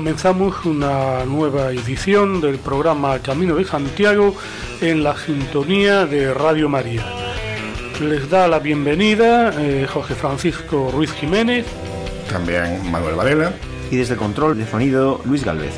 [0.00, 4.34] Comenzamos una nueva edición del programa Camino de Santiago
[4.80, 7.04] en la sintonía de Radio María.
[8.00, 11.66] Les da la bienvenida eh, José Francisco Ruiz Jiménez.
[12.30, 13.52] También Manuel Varela.
[13.90, 15.74] Y desde control de sonido Luis Galvez.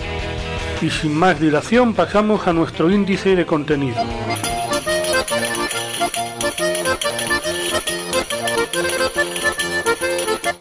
[0.81, 3.97] Y sin más dilación pasamos a nuestro índice de contenido.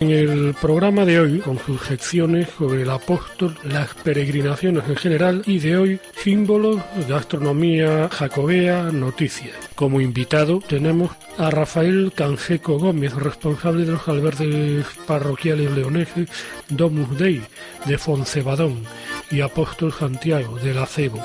[0.01, 5.43] En el programa de hoy, con sus secciones sobre el apóstol, las peregrinaciones en general
[5.45, 9.55] y de hoy, símbolos, gastronomía jacobea, noticias.
[9.75, 16.29] Como invitado tenemos a Rafael Canseco Gómez, responsable de los albergues parroquiales leoneses
[16.67, 17.43] Domus Dei
[17.85, 18.83] de Foncebadón
[19.29, 21.23] y Apóstol Santiago del Acebo.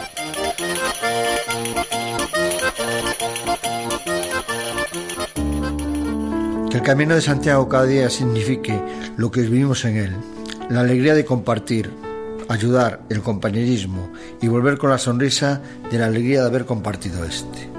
[6.76, 8.78] El camino de Santiago cada día signifique
[9.16, 10.16] lo que vivimos en él,
[10.68, 11.90] la alegría de compartir,
[12.50, 17.70] ayudar, el compañerismo y volver con la sonrisa de la alegría de haber compartido este.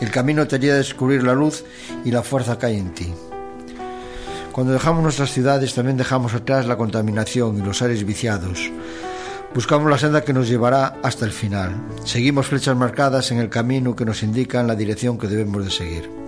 [0.00, 1.64] El camino te ayuda a descubrir la luz
[2.04, 3.10] y la fuerza que hay en ti.
[4.52, 8.70] Cuando dejamos nuestras ciudades también dejamos atrás la contaminación y los aires viciados.
[9.54, 11.74] Buscamos la senda que nos llevará hasta el final.
[12.04, 16.21] Seguimos flechas marcadas en el camino que nos indican la dirección que debemos de seguir.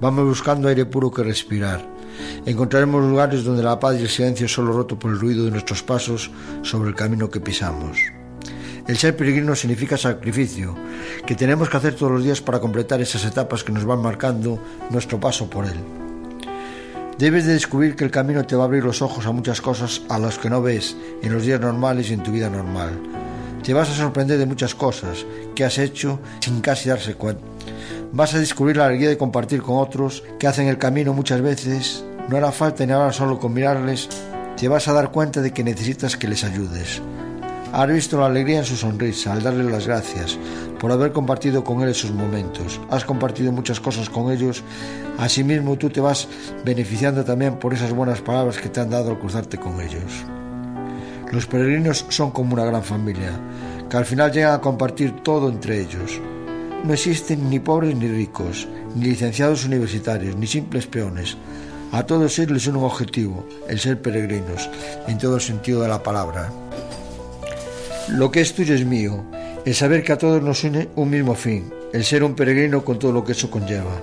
[0.00, 1.84] Vamos buscando aire puro que respirar.
[2.46, 5.82] Encontraremos lugares donde la paz y el silencio solo roto por el ruido de nuestros
[5.82, 6.30] pasos
[6.62, 7.98] sobre el camino que pisamos.
[8.88, 10.74] El ser peregrino significa sacrificio,
[11.26, 14.58] que tenemos que hacer todos los días para completar esas etapas que nos van marcando
[14.88, 15.76] nuestro paso por él.
[17.18, 20.00] Debes de descubrir que el camino te va a abrir los ojos a muchas cosas
[20.08, 22.98] a las que no ves en los días normales y en tu vida normal.
[23.62, 27.44] Te vas a sorprender de muchas cosas que has hecho sin casi darse cuenta
[28.12, 32.04] vas a descubrir la alegría de compartir con otros que hacen el camino muchas veces.
[32.28, 34.08] No hará falta ni hablar solo con mirarles,
[34.56, 37.00] te vas a dar cuenta de que necesitas que les ayudes.
[37.72, 40.36] Has visto la alegría en su sonrisa al darle las gracias
[40.80, 42.80] por haber compartido con él esos momentos.
[42.90, 44.64] Has compartido muchas cosas con ellos.
[45.18, 46.26] Asimismo, tú te vas
[46.64, 50.24] beneficiando también por esas buenas palabras que te han dado al cruzarte con ellos.
[51.30, 53.30] Los peregrinos son como una gran familia,
[53.88, 56.20] que al final llegan a compartir todo entre ellos.
[56.84, 61.36] No existen ni pobres ni ricos, ni licenciados universitarios, ni simples peones.
[61.92, 64.70] A todos ellos les un objetivo, el ser peregrinos,
[65.06, 66.50] en todo el sentido de la palabra.
[68.08, 69.24] Lo que es tuyo es mío,
[69.64, 72.98] el saber que a todos nos une un mismo fin, el ser un peregrino con
[72.98, 74.00] todo lo que eso conlleva.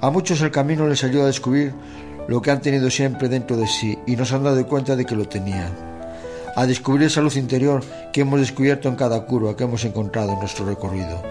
[0.00, 1.72] A muchos el camino les ayuda a descubrir
[2.28, 5.06] lo que han tenido siempre dentro de sí y no se han dado cuenta de
[5.06, 5.93] que lo tenían.
[6.56, 7.82] A descubrir esa luz interior
[8.12, 11.22] que hemos descubierto en cada curva que hemos encontrado en nuestro recorrido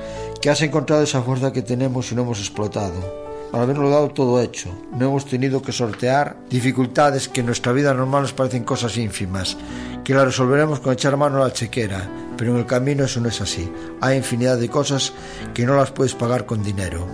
[0.44, 3.24] que has encontrado esa fuerza que tenemos y no hemos explotado.
[3.54, 7.94] Al haberlo dado todo hecho, no hemos tenido que sortear dificultades que en nuestra vida
[7.94, 9.56] normal nos parecen cosas ínfimas,
[10.04, 13.30] que las resolveremos con echar mano a la chequera, pero en el camino eso no
[13.30, 13.72] es así.
[14.02, 15.14] Hay infinidad de cosas
[15.54, 17.08] que no las puedes pagar con dinero.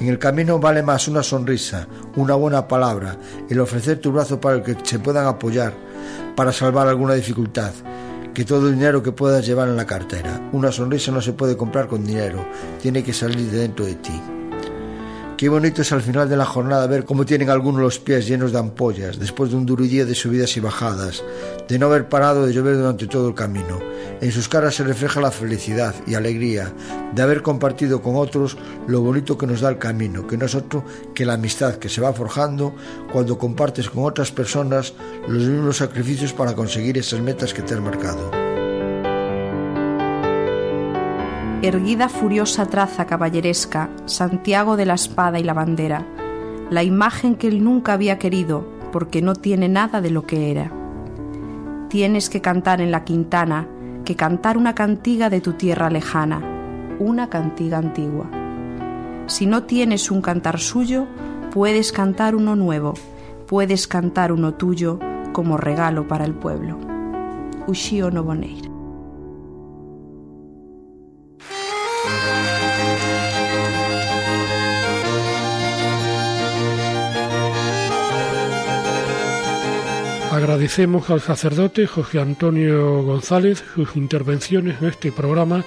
[0.00, 3.18] En el camino vale más una sonrisa, una buena palabra,
[3.50, 5.74] el ofrecer tu brazo para el que se puedan apoyar,
[6.34, 7.72] para salvar alguna dificultad,
[8.32, 10.40] que todo el dinero que puedas llevar en la cartera.
[10.52, 12.44] Una sonrisa no se puede comprar con dinero,
[12.82, 14.33] tiene que salir de dentro de ti.
[15.36, 18.52] Qué bonito es al final de la jornada ver cómo tienen algunos los pies llenos
[18.52, 21.24] de ampollas, después de un duro día de subidas y bajadas,
[21.68, 23.80] de no haber parado de llover durante todo el camino.
[24.20, 26.72] En sus caras se refleja la felicidad y alegría
[27.12, 30.54] de haber compartido con otros lo bonito que nos da el camino, que no es
[30.54, 30.84] otro
[31.16, 32.72] que la amistad que se va forjando
[33.12, 34.94] cuando compartes con otras personas
[35.26, 38.43] los mismos sacrificios para conseguir esas metas que te has marcado.
[41.66, 46.06] Erguida furiosa traza caballeresca, Santiago de la espada y la bandera,
[46.68, 50.70] la imagen que él nunca había querido, porque no tiene nada de lo que era.
[51.88, 53.66] Tienes que cantar en la quintana,
[54.04, 56.42] que cantar una cantiga de tu tierra lejana,
[56.98, 58.26] una cantiga antigua.
[59.26, 61.06] Si no tienes un cantar suyo,
[61.50, 62.92] puedes cantar uno nuevo,
[63.46, 64.98] puedes cantar uno tuyo
[65.32, 66.78] como regalo para el pueblo.
[67.66, 68.73] Ushio Noboneira.
[80.34, 85.64] Agradecemos al sacerdote José Antonio González sus intervenciones en este programa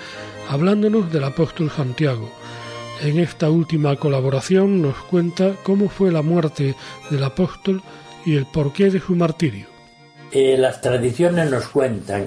[0.50, 2.30] hablándonos del apóstol Santiago.
[3.02, 6.76] En esta última colaboración nos cuenta cómo fue la muerte
[7.10, 7.82] del apóstol
[8.26, 9.68] y el porqué de su martirio.
[10.34, 12.26] Eh, las tradiciones nos cuentan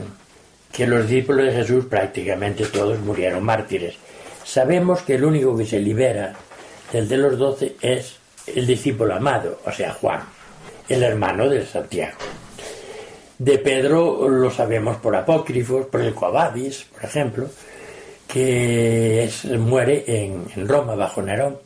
[0.72, 3.96] que los discípulos de Jesús prácticamente todos murieron mártires.
[4.44, 6.36] Sabemos que el único que se libera
[6.90, 8.14] del de los doce es
[8.46, 10.22] el discípulo amado, o sea, Juan,
[10.90, 12.18] el hermano de Santiago.
[13.38, 17.46] De Pedro lo sabemos por apócrifos, por el Coabadis, por ejemplo,
[18.28, 21.58] que muere en, Roma bajo Nerón,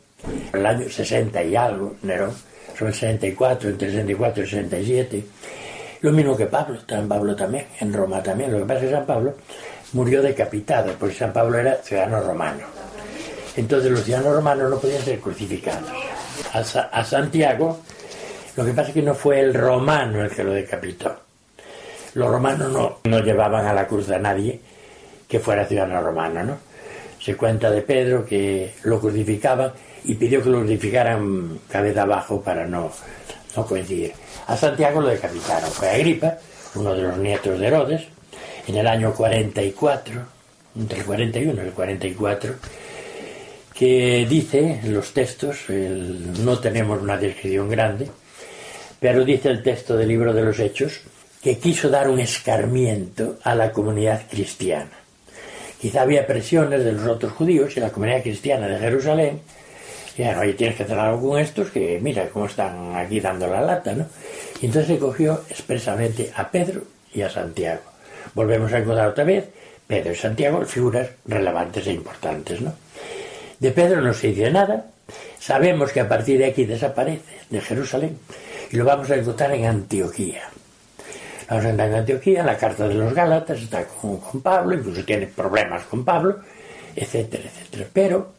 [0.53, 2.31] en el año 60 y algo, Nerón,
[2.77, 5.25] sobre el 64, entre el 64 y el 67.
[6.01, 8.51] Lo mismo que Pablo, Pablo también, en Roma también.
[8.51, 9.33] Lo que pasa es que San Pablo
[9.93, 12.61] murió decapitado, porque San Pablo era ciudadano romano.
[13.55, 15.89] Entonces los ciudadanos romanos no podían ser crucificados.
[16.53, 17.79] A, Santiago,
[18.55, 21.15] lo que pasa es que no fue el romano el que lo decapitó.
[22.13, 24.59] Los romanos no, no llevaban a la cruz a nadie,
[25.27, 26.57] que fuera ciudadano romano, ¿no?
[27.21, 29.73] Se cuenta de Pedro que lo crucificaban
[30.03, 32.91] y pidió que lo crucificaran cabeza abajo para no,
[33.55, 34.13] no coincidir.
[34.47, 35.69] A Santiago lo decapitaron.
[35.71, 36.37] Fue Agripa,
[36.75, 38.03] uno de los nietos de Herodes,
[38.67, 40.21] en el año 44,
[40.77, 42.53] entre el 41 y el 44,
[43.73, 48.09] que dice en los textos, no tenemos una descripción grande,
[49.05, 51.01] pero dice el texto del libro de los Hechos,
[51.39, 54.97] que quiso dar un escarmiento a la comunidad cristiana
[55.79, 59.41] Quizá había presiones de los otros judíos y la comunidad cristiana de Jerusalén.
[60.17, 63.45] Y bueno, oye, tienes que hacer algo con estos que mira cómo están aquí dando
[63.45, 64.07] la lata, ¿no?
[64.59, 66.81] Y entonces se cogió expresamente a Pedro
[67.13, 67.83] y a Santiago.
[68.33, 69.45] Volvemos a encontrar otra vez
[69.85, 72.73] Pedro y Santiago, figuras relevantes e importantes, ¿no?
[73.59, 74.87] De Pedro no se dice nada.
[75.39, 77.21] Sabemos que a partir de aquí desaparece
[77.51, 78.17] de Jerusalén
[78.75, 80.49] y lo vamos a encontrar en Antioquía.
[81.49, 85.85] Vamos a en Antioquía, la carta de los Gálatas está con, Pablo, incluso tiene problemas
[85.85, 86.39] con Pablo,
[86.93, 87.87] etcétera, etcétera.
[87.93, 88.33] Pero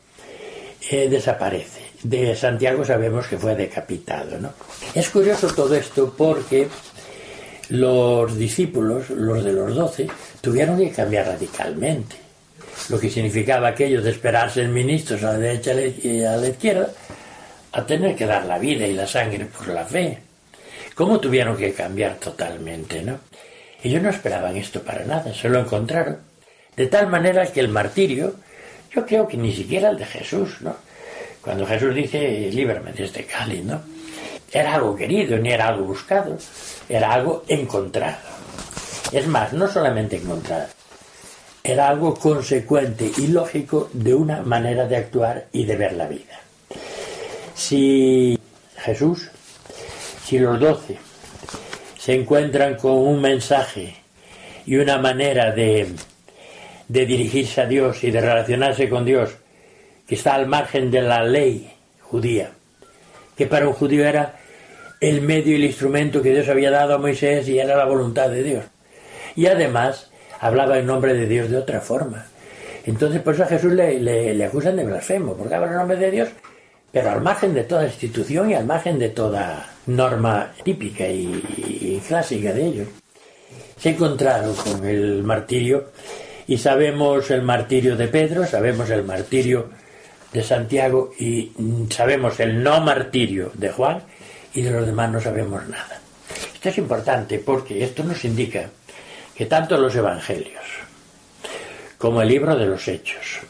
[0.91, 1.87] eh, desaparece.
[2.03, 4.39] De Santiago sabemos que fue decapitado.
[4.39, 4.53] ¿no?
[4.95, 6.69] Es curioso todo esto porque
[7.71, 10.07] los discípulos, los de los doce,
[10.43, 12.17] tuvieron que cambiar radicalmente.
[12.91, 16.91] Lo que significaba aquello de esperarse en ministros a la derecha y a la izquierda,
[17.73, 20.26] a tener que dar la vida y la sangre por la fe
[20.97, 23.21] cómo tuvieron que cambiar totalmente, ¿no?
[23.83, 26.19] Ellos no esperaban esto para nada, se lo encontraron.
[26.75, 28.35] De tal manera que el martirio,
[28.93, 30.75] yo creo que ni siquiera el de Jesús, ¿no?
[31.43, 33.81] Cuando Jesús dice, líbrame de este cáliz, ¿no?
[34.51, 36.39] Era algo querido, ni era algo buscado,
[36.89, 38.17] era algo encontrado.
[39.13, 40.67] Es más, no solamente encontrado,
[41.63, 46.41] era algo consecuente y lógico de una manera de actuar y de ver la vida.
[47.55, 48.39] Si
[48.79, 49.31] Jesús
[50.27, 50.99] si los doce
[51.97, 53.95] se encuentran con un mensaje
[54.67, 55.95] y una manera de,
[56.89, 59.37] dirigirse a Dios y de relacionarse con Dios
[60.09, 62.51] que está al margen de la ley judía,
[63.37, 64.35] que para un judío era
[65.01, 68.29] el medio y el instrumento que Dios había dado a Moisés y era la voluntad
[68.29, 68.65] de Dios.
[69.37, 70.11] Y además
[70.41, 72.27] hablaba en nombre de Dios de otra forma.
[72.85, 76.11] Entonces por eso a Jesús le, le acusan de blasfemo, porque habla en nombre de
[76.11, 76.29] Dios
[76.91, 82.53] pero al margen de toda institución y al margen de toda norma típica y, clásica
[82.53, 82.89] de ellos.
[83.79, 85.91] Se encontraron con el martirio
[86.47, 89.71] y sabemos el martirio de Pedro, sabemos el martirio
[90.33, 91.53] de Santiago y
[91.91, 94.03] sabemos el no martirio de Juan
[94.55, 96.01] y de los demás no sabemos nada.
[96.55, 98.71] Esto es importante porque esto nos indica
[99.35, 100.65] que tanto los evangelios
[101.99, 103.41] como el libro de los hechos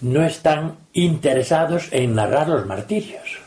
[0.00, 3.45] no están interesados en narrar los martirios.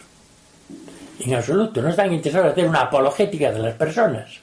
[1.19, 4.39] En absoluto, no están interesados en hacer una apologética de las personas.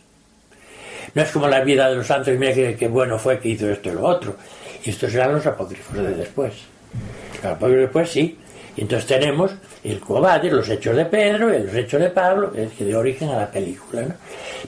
[1.14, 3.88] No es como la vida de los santos, mira que, bueno fue que hizo esto
[3.88, 4.36] y lo otro.
[4.84, 6.52] Y estos eran los apócrifos de después.
[7.36, 8.38] Los apócrifos de después sí.
[8.76, 9.52] Y entonces tenemos
[9.82, 13.36] el Cobades, los hechos de Pedro y los hechos de Pablo, que dio origen a
[13.36, 14.02] la película.
[14.02, 14.14] ¿no?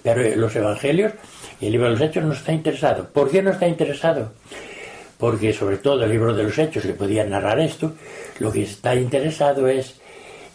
[0.02, 1.12] Pero los evangelios
[1.60, 3.06] y el libro de los hechos no está interesado.
[3.12, 4.32] ¿Por qué no está interesado?
[5.18, 7.92] porque sobre todo el libro de los hechos le podía narrar esto,
[8.38, 9.97] lo que está interesado es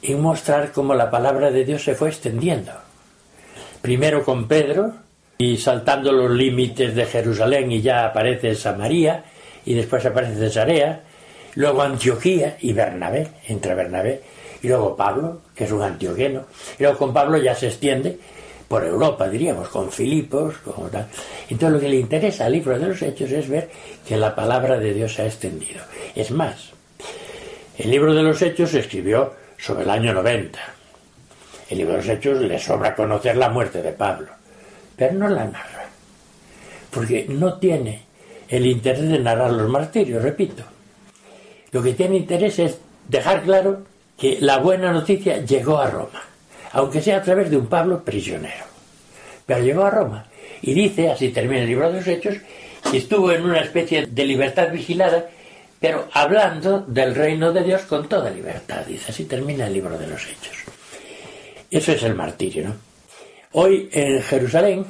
[0.03, 2.71] en mostrar cómo la palabra de Dios se fue extendiendo.
[3.81, 4.93] Primero con Pedro,
[5.37, 9.23] y saltando los límites de Jerusalén y ya aparece Samaria,
[9.65, 11.01] y después aparece Cesarea,
[11.55, 14.21] luego Antioquía y Bernabé, entre Bernabé,
[14.61, 16.45] y luego Pablo, que es un antioqueno,
[16.77, 18.17] y luego con Pablo ya se extiende
[18.67, 21.07] por Europa, diríamos, con Filipos, con tal.
[21.49, 23.69] Entonces lo que le interesa al libro de los Hechos es ver
[24.07, 25.81] que la palabra de Dios se ha extendido.
[26.15, 26.71] Es más,
[27.77, 29.33] el libro de los Hechos se escribió
[29.63, 30.59] sobre el año 90.
[31.69, 34.27] El libro de los Hechos le sobra conocer la muerte de Pablo.
[34.97, 35.85] pero no la narra,
[36.91, 38.03] porque no tiene
[38.49, 40.63] el interés de narrar los martirios, repito.
[41.71, 42.77] Lo que tiene interés es
[43.07, 43.83] dejar claro
[44.17, 46.21] que la buena noticia llegó a Roma,
[46.73, 48.65] aunque sea a través de un Pablo prisionero.
[49.45, 50.25] Pero llegó a Roma
[50.61, 52.35] y dice, así termina el libro de los Hechos,
[52.91, 55.29] que estuvo en una especie de libertad vigilada,
[55.83, 58.85] pero hablando del reino de Dios con toda libertad.
[58.85, 60.55] Dice, así termina el libro de los Hechos.
[61.69, 62.75] Eso es el martirio, ¿no?
[63.51, 64.85] Hoy en Jerusalén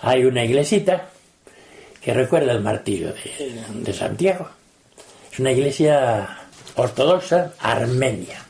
[0.00, 1.10] hay una iglesita
[2.00, 4.48] que recuerda el martirio de, Santiago.
[5.30, 6.26] Es una iglesia
[6.76, 8.42] ortodoxa armenia.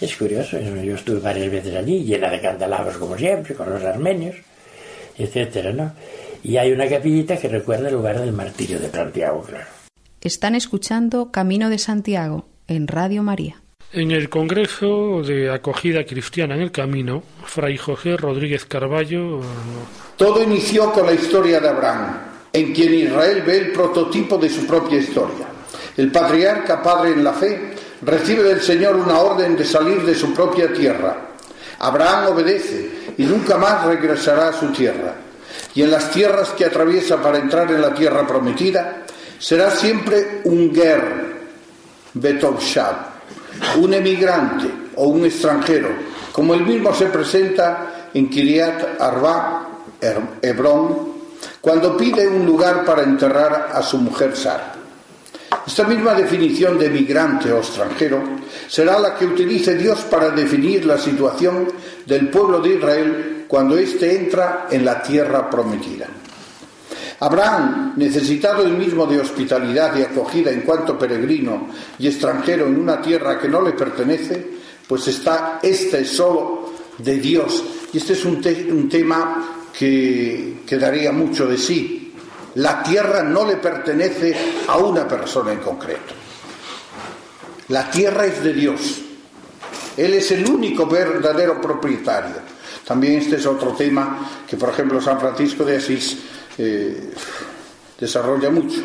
[0.00, 4.36] Es curioso, yo estuve varias veces allí, llena de candelabros como siempre, con los armenios,
[5.18, 5.92] etcétera, ¿no?
[6.42, 9.79] Y hay una capillita que recuerda el lugar del martirio de Santiago, claro.
[10.22, 13.62] Están escuchando Camino de Santiago en Radio María.
[13.90, 19.40] En el Congreso de Acogida Cristiana en el Camino, Fray José Rodríguez Carballo.
[20.18, 22.18] Todo inició con la historia de Abraham
[22.52, 25.46] en quien Israel ve el prototipo de su propia historia.
[25.96, 27.72] El patriarca, padre en la fe,
[28.02, 31.28] recibe del Señor una orden de salir de su propia tierra.
[31.78, 35.14] Abraham obedece y nunca más regresará a su tierra.
[35.74, 39.06] Y en las tierras que atraviesa para entrar en la tierra prometida,
[39.40, 41.00] será siempre un ger,
[42.12, 42.94] betovshad,
[43.78, 45.88] un emigrante o un extranjero,
[46.30, 49.66] como él mismo se presenta en Kiriat Arba,
[50.42, 51.10] Hebrón,
[51.60, 54.74] cuando pide un lugar para enterrar a su mujer Sara.
[55.66, 58.22] Esta misma definición de migrante o extranjero
[58.68, 61.68] será la que utilice Dios para definir la situación
[62.06, 66.06] del pueblo de Israel cuando éste entra en la tierra prometida.
[67.20, 73.00] Abraham, necesitado el mismo de hospitalidad y acogida en cuanto peregrino y extranjero en una
[73.02, 74.46] tierra que no le pertenece,
[74.88, 77.62] pues está este solo de Dios.
[77.92, 82.14] Y este es un, un tema que, quedaría mucho de sí.
[82.54, 84.34] La tierra no le pertenece
[84.66, 86.14] a una persona en concreto.
[87.68, 89.00] La tierra es de Dios.
[89.96, 92.36] Él es el único verdadero propietario.
[92.84, 96.18] También este es otro tema que, por ejemplo, San Francisco de Asís
[97.98, 98.80] desarrolla mucho.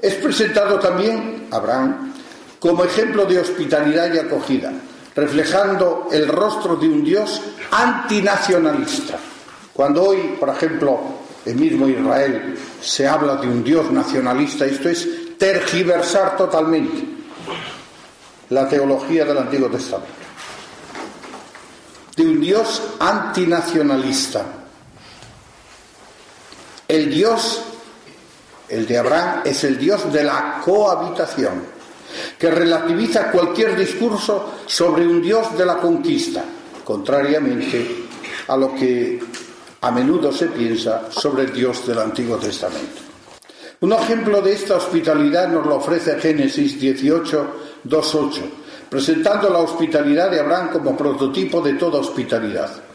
[0.00, 2.12] Es presentado también Abraham
[2.58, 4.72] como ejemplo de hospitalidad y acogida
[5.16, 9.18] reflejando el rostro de un Dios antinacionalista.
[9.72, 11.00] Cuando hoy, por ejemplo,
[11.44, 17.04] el mismo Israel se habla de un Dios nacionalista, esto es tergiversar totalmente
[18.50, 20.12] la teología del Antiguo Testamento.
[22.14, 24.44] De un Dios antinacionalista.
[26.88, 27.62] El Dios,
[28.68, 31.76] el de Abraham, es el Dios de la cohabitación
[32.38, 36.44] que relativiza cualquier discurso sobre un Dios de la conquista,
[36.84, 38.06] contrariamente
[38.46, 39.20] a lo que
[39.80, 43.02] a menudo se piensa sobre el Dios del Antiguo Testamento.
[43.80, 47.46] Un ejemplo de esta hospitalidad nos lo ofrece Génesis 18,
[47.84, 48.30] 2.8,
[48.88, 52.85] presentando la hospitalidad de Abraham como prototipo de toda hospitalidad.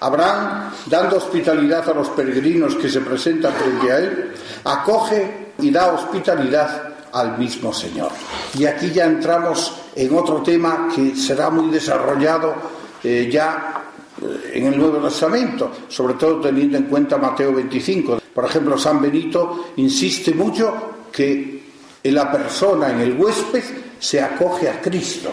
[0.00, 4.32] Abraham, dando hospitalidad a los peregrinos que se presentan frente a él,
[4.64, 8.10] acoge y da hospitalidad al mismo Señor.
[8.56, 12.54] Y aquí ya entramos en otro tema que será muy desarrollado
[13.02, 13.82] eh, ya
[14.22, 18.20] eh, en el Nuevo Testamento, sobre todo teniendo en cuenta Mateo 25.
[18.34, 21.58] Por ejemplo, San Benito insiste mucho que
[22.02, 23.64] en la persona, en el huésped,
[23.98, 25.30] se acoge a Cristo.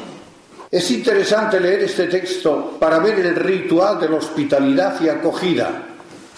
[0.76, 5.72] Es interesante leer este texto para ver el ritual de la hospitalidad y acogida,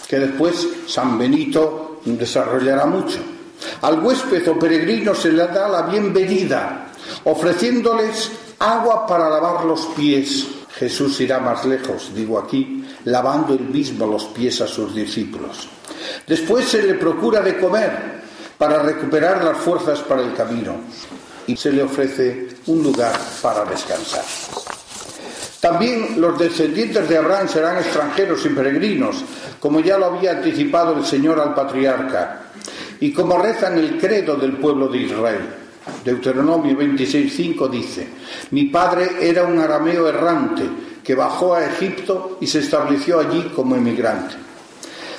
[0.06, 3.18] que después San Benito desarrollará mucho.
[3.82, 6.86] Al huésped o peregrino se le da la bienvenida,
[7.24, 8.30] ofreciéndoles
[8.60, 10.46] agua para lavar los pies.
[10.70, 15.68] Jesús irá más lejos, digo aquí, lavando él mismo los pies a sus discípulos.
[16.28, 18.22] Después se le procura de comer
[18.56, 20.76] para recuperar las fuerzas para el camino
[21.48, 24.22] y se le ofrece un lugar para descansar.
[25.60, 29.24] También los descendientes de Abraham serán extranjeros y peregrinos,
[29.58, 32.42] como ya lo había anticipado el Señor al patriarca
[33.00, 35.40] y como rezan el credo del pueblo de Israel.
[36.04, 38.06] Deuteronomio 26.5 dice,
[38.50, 40.62] mi padre era un arameo errante
[41.02, 44.47] que bajó a Egipto y se estableció allí como emigrante.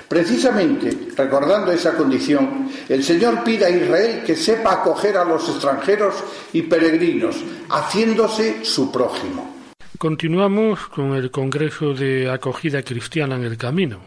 [0.09, 6.15] Precisamente, recordando esa condición, el Señor pide a Israel que sepa acoger a los extranjeros
[6.51, 7.35] y peregrinos,
[7.69, 9.55] haciéndose su prójimo.
[9.99, 13.99] Continuamos con el Congreso de Acogida Cristiana en el Camino.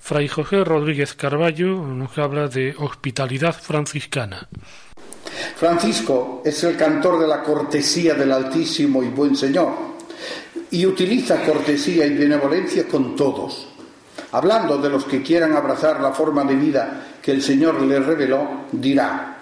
[0.00, 4.48] Fray José Rodríguez Carballo nos habla de hospitalidad franciscana.
[5.54, 9.96] Francisco es el cantor de la cortesía del Altísimo y Buen Señor
[10.72, 13.75] y utiliza cortesía y benevolencia con todos.
[14.32, 18.66] Hablando de los que quieran abrazar la forma de vida que el Señor les reveló,
[18.72, 19.38] dirá,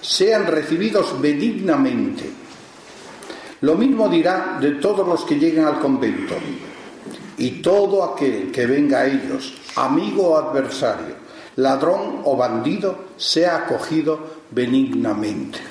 [0.00, 2.30] sean recibidos benignamente.
[3.62, 6.34] Lo mismo dirá de todos los que lleguen al convento.
[7.36, 11.14] Y todo aquel que venga a ellos, amigo o adversario,
[11.56, 14.18] ladrón o bandido, sea acogido
[14.50, 15.69] benignamente.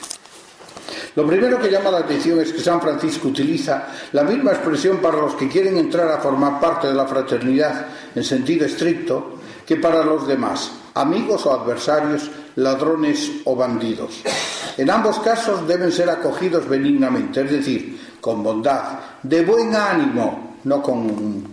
[1.16, 5.18] Lo primero que llama la atención es que San Francisco utiliza la misma expresión para
[5.18, 10.04] los que quieren entrar a formar parte de la fraternidad en sentido estricto que para
[10.04, 14.22] los demás, amigos o adversarios, ladrones o bandidos.
[14.78, 20.82] En ambos casos deben ser acogidos benignamente, es decir, con bondad, de buen ánimo, no
[20.82, 21.44] con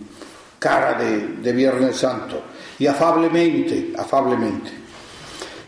[0.57, 2.41] cara de, de Viernes Santo,
[2.79, 4.86] y afablemente, afablemente.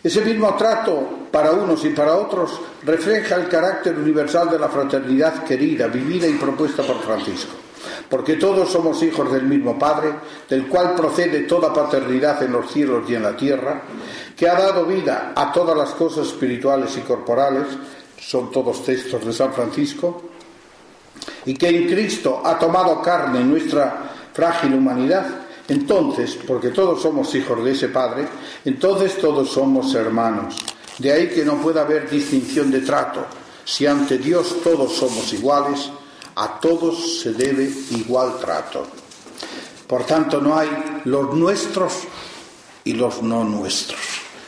[0.01, 5.43] Ese mismo trato para unos y para otros refleja el carácter universal de la fraternidad
[5.43, 7.51] querida, vivida y propuesta por Francisco.
[8.09, 10.13] Porque todos somos hijos del mismo Padre,
[10.49, 13.81] del cual procede toda paternidad en los cielos y en la tierra,
[14.35, 17.67] que ha dado vida a todas las cosas espirituales y corporales,
[18.17, 20.23] son todos textos de San Francisco,
[21.45, 25.25] y que en Cristo ha tomado carne nuestra frágil humanidad,
[25.69, 28.27] entonces, porque todos somos hijos de ese Padre,
[28.65, 30.55] entonces todos somos hermanos.
[30.97, 33.25] De ahí que no pueda haber distinción de trato.
[33.63, 35.89] Si ante Dios todos somos iguales,
[36.35, 38.87] a todos se debe igual trato.
[39.87, 40.69] Por tanto, no hay
[41.05, 41.93] los nuestros
[42.83, 43.99] y los no nuestros.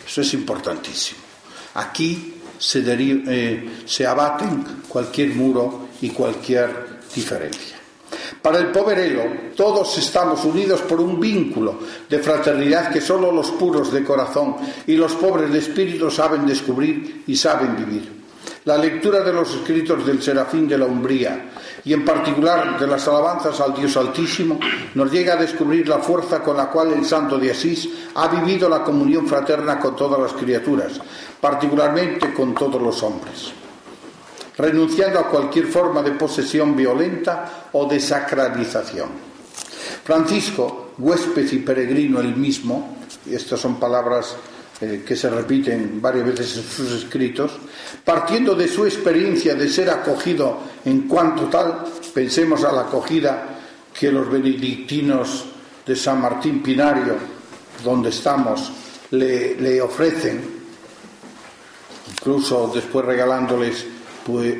[0.05, 1.19] Eso es importantísimo.
[1.75, 7.80] Aquí se, eh, se abaten cualquier muro y cualquier diferencia.
[8.41, 9.23] Para el poverelo,
[9.55, 14.55] todos estamos unidos por un vínculo de fraternidad que solo los puros de corazón
[14.87, 18.21] y los pobres de espíritu saben descubrir y saben vivir.
[18.65, 21.49] La lectura de los escritos del Serafín de la Umbría
[21.83, 24.59] y en particular de las alabanzas al Dios Altísimo
[24.93, 28.69] nos llega a descubrir la fuerza con la cual el Santo de Asís ha vivido
[28.69, 30.93] la comunión fraterna con todas las criaturas,
[31.39, 33.60] particularmente con todos los hombres
[34.61, 39.09] renunciando a cualquier forma de posesión violenta o de sacralización.
[40.03, 44.35] Francisco, huésped y peregrino el mismo, y estas son palabras
[44.79, 47.51] eh, que se repiten varias veces en sus escritos,
[48.05, 53.57] partiendo de su experiencia de ser acogido en cuanto tal, pensemos a la acogida
[53.97, 55.45] que los benedictinos
[55.85, 57.15] de San Martín Pinario,
[57.83, 58.71] donde estamos,
[59.11, 60.61] le ofrecen,
[62.11, 63.85] incluso después regalándoles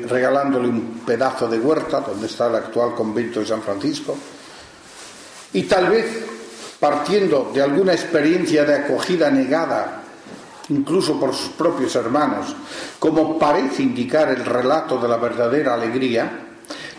[0.06, 4.16] regalándole un pedazo de huerta donde está el actual convento de San Francisco,
[5.52, 6.06] y tal vez
[6.80, 10.02] partiendo de alguna experiencia de acogida negada,
[10.70, 12.56] incluso por sus propios hermanos,
[12.98, 16.30] como parece indicar el relato de la verdadera alegría,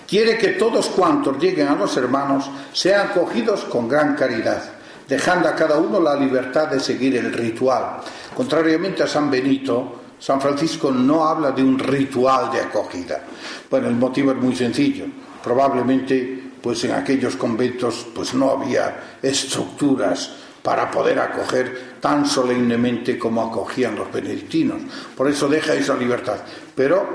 [0.07, 4.63] quiere que todos cuantos lleguen a los hermanos sean acogidos con gran caridad,
[5.07, 7.97] dejando a cada uno la libertad de seguir el ritual.
[8.35, 13.21] Contrariamente a San Benito, San Francisco no habla de un ritual de acogida.
[13.69, 15.03] Bueno, el motivo es muy sencillo.
[15.43, 23.41] Probablemente, pues en aquellos conventos, pues no había estructuras para poder acoger tan solemnemente como
[23.41, 24.83] acogían los benedictinos.
[25.13, 26.37] Por eso deja esa libertad.
[26.73, 27.05] Pero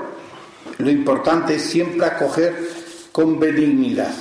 [0.77, 2.55] lo importante es siempre acoger
[3.11, 4.13] con benignidad.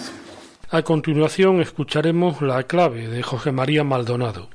[0.70, 4.48] A continuación escucharemos la clave de José María Maldonado.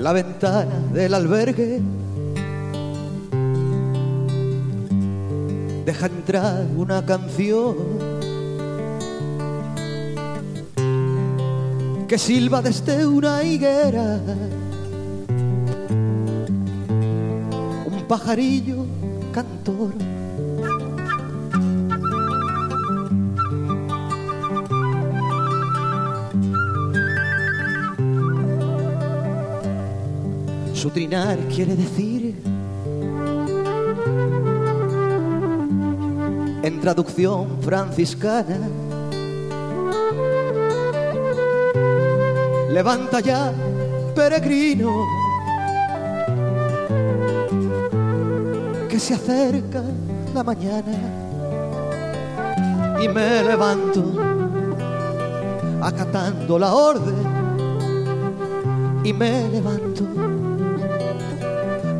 [0.00, 1.80] La ventana del albergue.
[5.84, 7.76] Deja entrar una canción
[12.08, 14.20] que silba desde una higuera.
[17.86, 18.86] Un pajarillo
[19.32, 19.92] cantor
[30.80, 32.42] Su trinar quiere decir,
[36.62, 38.56] en traducción franciscana,
[42.70, 43.52] levanta ya,
[44.14, 45.06] peregrino,
[48.88, 49.82] que se acerca
[50.32, 50.96] la mañana
[53.02, 54.02] y me levanto
[55.82, 57.40] acatando la orden
[59.04, 60.19] y me levanto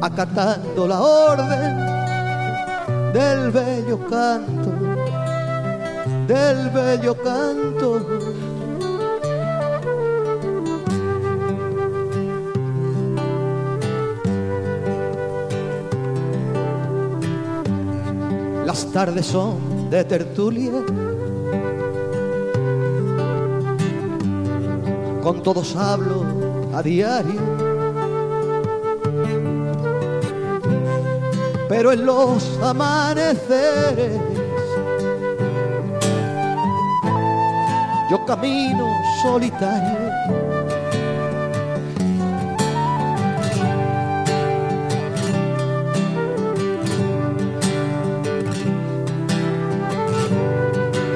[0.01, 1.91] acatando la orden
[3.13, 4.73] del bello canto,
[6.27, 8.01] del bello canto.
[18.65, 20.71] La las tardes son de tertulia.
[25.23, 26.25] Con todos hablo
[26.73, 27.60] a diario.
[31.71, 34.21] Pero en los amaneceres
[38.11, 40.11] yo camino solitario.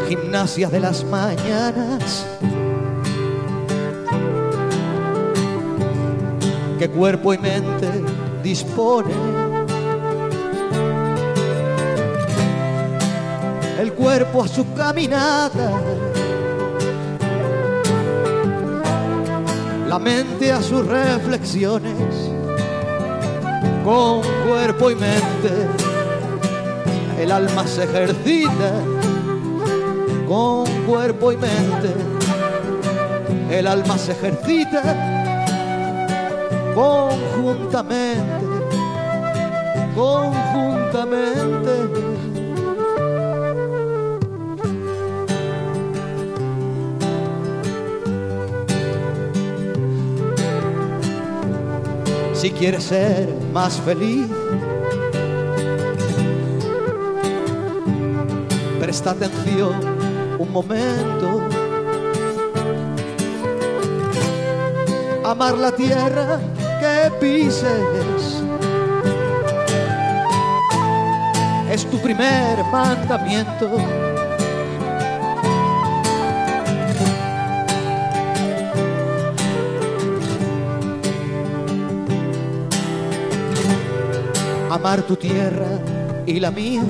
[0.09, 2.25] Gimnasia de las mañanas.
[6.79, 7.91] Que cuerpo y mente
[8.45, 9.44] dispone.
[13.95, 15.71] Cuerpo a su caminata.
[19.89, 22.31] La mente a sus reflexiones,
[23.85, 25.69] con cuerpo y mente,
[27.21, 28.73] el alma se ejercita,
[30.27, 31.95] con cuerpo y mente,
[33.51, 35.11] el alma se ejercita.
[36.75, 38.19] Conjuntamente,
[39.95, 42.14] conjuntamente.
[52.45, 54.27] Si quieres ser más feliz.
[58.79, 59.73] Presta atención
[60.39, 61.41] un momento.
[65.25, 66.39] Amar la tierra
[66.81, 68.43] que pises
[71.71, 74.14] es tu primer mandamiento.
[84.85, 85.79] Amar tu tierra
[86.27, 86.83] y la mía.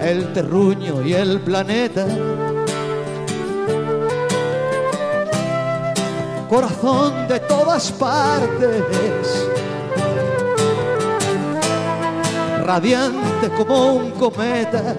[0.00, 2.06] El terruño y el planeta.
[6.48, 9.48] Corazón de todas partes.
[12.64, 14.94] Radiante como un cometa.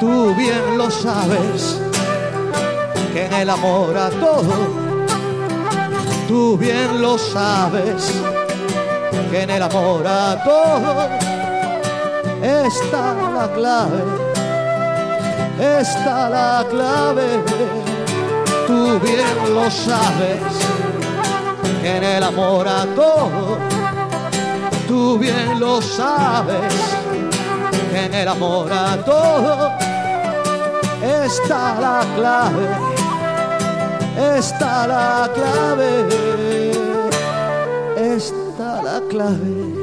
[0.00, 1.80] Tú bien lo sabes
[3.14, 4.81] que en el amor a todo
[6.28, 8.12] tú bien lo sabes,
[9.30, 11.08] que en el amor a todo
[12.42, 14.02] está la clave,
[15.58, 17.42] está la clave,
[18.66, 20.40] tú bien lo sabes,
[21.80, 23.58] que en el amor a todo,
[24.86, 26.74] tú bien lo sabes,
[27.92, 29.72] que en el amor a todo
[31.02, 32.91] está la clave
[34.16, 36.70] está la clave,
[37.96, 39.82] está la clave.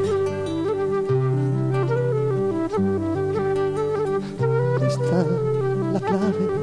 [4.88, 5.26] Está
[5.94, 6.60] la clave.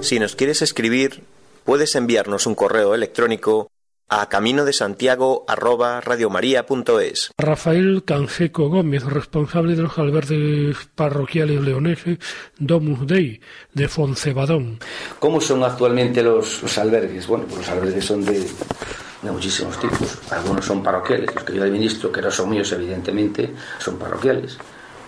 [0.00, 1.24] Si nos quieres escribir,
[1.64, 3.70] puedes enviarnos un correo electrónico
[4.10, 7.32] a camino de Santiago arroba radiomaria.es.
[7.36, 12.18] Rafael Canjeco Gómez, responsable de los albergues parroquiales leoneses
[12.58, 13.40] Domus Dei
[13.74, 14.78] de Foncebadón.
[15.18, 17.26] ¿Cómo son actualmente los, albergues?
[17.26, 20.18] Bueno, pues los albergues son de, de, muchísimos tipos.
[20.30, 24.56] Algunos son parroquiales, los que yo administro, que no son míos evidentemente, son parroquiales.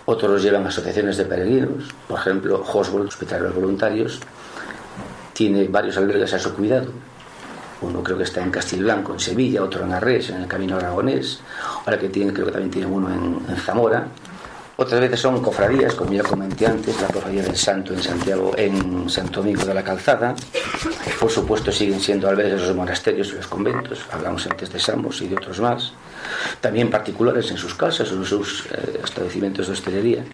[0.04, 1.84] Otros los llevan asociaciones de peregrinos.
[2.06, 4.20] Por ejemplo, Hospital Hospitales Voluntarios,
[5.32, 6.92] tiene varios albergues a su cuidado
[7.82, 11.40] uno creo que está en Castilblanco, en Sevilla, otro en Arres, en el Camino Aragonés,
[11.84, 14.08] ahora que creo que también tiene uno en, Zamora.
[14.76, 19.10] Otras veces son cofradías, como ya comenté antes, la cofradía del Santo en Santiago, en
[19.10, 20.34] Santo Domingo de la Calzada.
[21.18, 25.28] Por supuesto siguen siendo albergues los monasterios y los conventos, hablamos antes de Samos y
[25.28, 25.92] de otros más.
[26.62, 30.24] También particulares en sus casas o en sus eh, establecimientos de hostelería.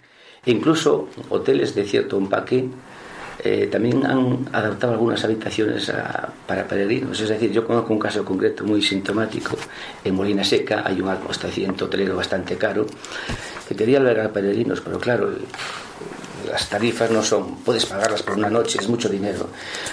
[0.45, 2.69] E incluso hoteles de cierto empaque
[3.49, 5.89] eh, también han adaptado algunas habitaciones
[6.45, 7.17] para peregrinos.
[7.21, 9.55] Es decir, yo conozco un caso concreto muy sintomático.
[10.03, 12.85] En Molina Seca hay un establecimiento hotelero bastante caro
[13.65, 15.31] que quería albergar peregrinos, pero claro,
[16.49, 19.47] las tarifas no son, puedes pagarlas por una noche, es mucho dinero.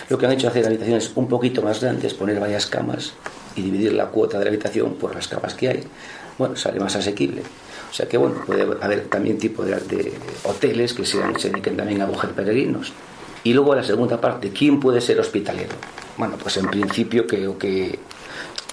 [0.08, 3.12] Lo que han hecho es hacer habitaciones un poquito más grandes, poner varias camas
[3.54, 5.84] y dividir la cuota de la habitación por las camas que hay.
[6.38, 7.42] Bueno, sale más asequible.
[7.88, 10.12] O sea que bueno, puede haber también tipo de,
[10.42, 11.18] hoteles que se
[11.50, 12.92] dediquen también a acoger peregrinos.
[13.44, 15.74] Y luego la segunda parte, ¿quién puede ser hospitalero?
[16.16, 17.98] Bueno, pues en principio creo que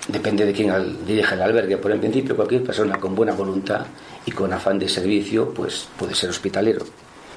[0.08, 3.86] depende de quién dirige el albergue, pero en principio cualquier persona con buena voluntad
[4.26, 6.86] y con afán de servicio, pues puede ser hospitalero.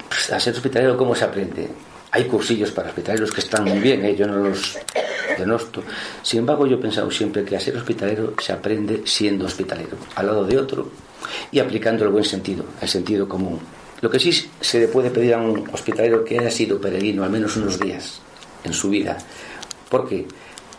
[0.07, 1.67] Pues, a ser hospitalero, ¿cómo se aprende?
[2.11, 4.15] Hay cursillos para hospitaleros que están muy bien, ¿eh?
[4.15, 4.77] yo no los,
[5.37, 5.83] de Nosto.
[6.21, 10.27] Sin embargo, yo he pensado siempre que a ser hospitalero se aprende siendo hospitalero, al
[10.27, 10.89] lado de otro
[11.51, 13.59] y aplicando el buen sentido, el sentido común.
[14.05, 17.31] Lo que sí se le puede pedir a un hospitalero que haya sido peregrino al
[17.31, 18.21] menos unos días
[18.63, 19.17] en su vida,
[19.89, 20.27] porque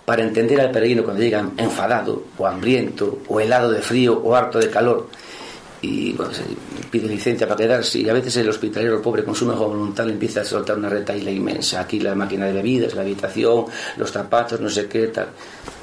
[0.04, 4.60] para entender al peregrino cuando llega enfadado o hambriento o helado de frío o harto
[4.60, 5.08] de calor,
[5.82, 6.30] y bueno,
[6.88, 10.42] pide licencia para quedarse y a veces el hospitalero pobre con su mejor voluntad empieza
[10.42, 11.80] a soltar una retaila inmensa.
[11.80, 13.64] Aquí la máquina de bebidas, la habitación
[13.96, 15.30] los zapatos, no sé qué tal.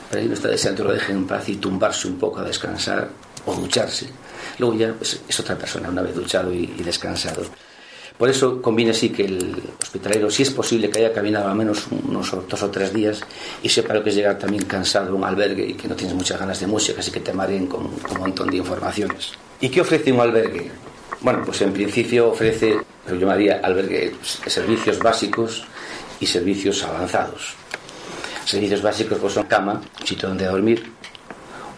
[0.09, 3.09] Pero ahí no está deseando lo dejen en paz y tumbarse un poco a descansar
[3.45, 4.07] o ducharse
[4.57, 7.43] luego ya pues, es otra persona una vez duchado y, descansado
[8.17, 11.87] por eso conviene así que el hospitalero, si es posible, que haya caminado al menos
[11.89, 13.21] unos dos o tres días
[13.63, 16.15] y sepa lo que es llegar también cansado a un albergue y que no tienes
[16.15, 19.31] muchas ganas de música, así que te mareen con, con un montón de informaciones.
[19.59, 20.69] ¿Y qué ofrece un albergue?
[21.21, 22.77] Bueno, pues en principio ofrece,
[23.07, 25.63] lo llamaría albergue, servicios básicos
[26.19, 27.55] y servicios avanzados.
[28.45, 30.91] Servicios básicos pues son cama, un sitio donde dormir,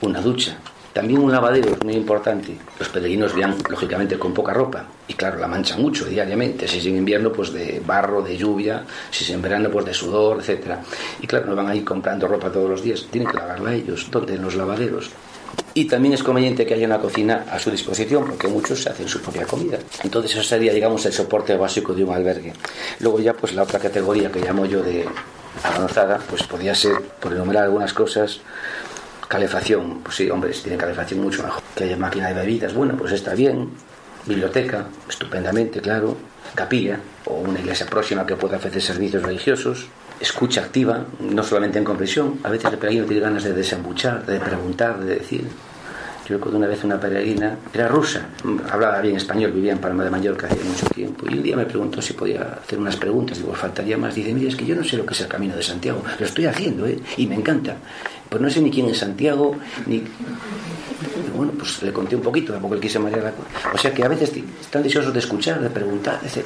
[0.02, 0.58] una ducha,
[0.96, 2.56] también un lavadero es muy importante.
[2.80, 4.86] Los peregrinos vienen, lógicamente, con poca ropa.
[5.10, 6.70] Y claro, la manchan mucho diariamente.
[6.70, 8.86] Si es en invierno, pues de barro, de lluvia.
[9.12, 10.76] Si es en verano, pues de sudor, etc.
[11.22, 13.08] Y claro, no van a ir comprando ropa todos los días.
[13.12, 14.08] Tienen que lavarla ellos.
[14.10, 14.36] ¿Dónde?
[14.36, 15.10] En los lavaderos.
[15.74, 19.10] Y también es conveniente que haya una cocina a su disposición, porque muchos se hacen
[19.10, 19.78] su propia comida.
[20.02, 22.54] Entonces eso sería, digamos, el soporte básico de un albergue.
[23.02, 25.06] Luego ya, pues la otra categoría que llamo yo de
[25.62, 28.40] avanzada, pues podría ser, por enumerar algunas cosas,
[29.28, 30.02] calefacción.
[30.04, 31.64] Pues sí, hombre, si tiene calefacción mucho mejor.
[31.76, 33.70] Que haya máquina de bebidas, bueno, pues está bien.
[34.26, 36.18] Biblioteca, estupendamente, claro.
[36.54, 39.88] Capilla, o una iglesia próxima que pueda ofrecer servicios religiosos
[40.20, 44.40] escucha activa, no solamente en comprensión, a veces el peregrino tiene ganas de desembuchar, de
[44.40, 45.48] preguntar, de decir.
[46.28, 48.30] Yo recuerdo una vez una peregrina, era rusa,
[48.72, 51.66] hablaba bien español, vivía en Palma de Mallorca hace mucho tiempo, y un día me
[51.66, 54.16] preguntó si podía hacer unas preguntas, digo, faltaría más.
[54.16, 56.26] Dice, mira, es que yo no sé lo que es el camino de Santiago, lo
[56.26, 56.98] estoy haciendo, ¿eh?
[57.18, 57.78] y me encanta.
[58.30, 60.04] Pues no sé ni quién es Santiago, ni.
[61.36, 63.34] Bueno, pues le conté un poquito, tampoco le quise marear la
[63.74, 66.46] O sea que a veces están deseosos de escuchar, de preguntar, etc.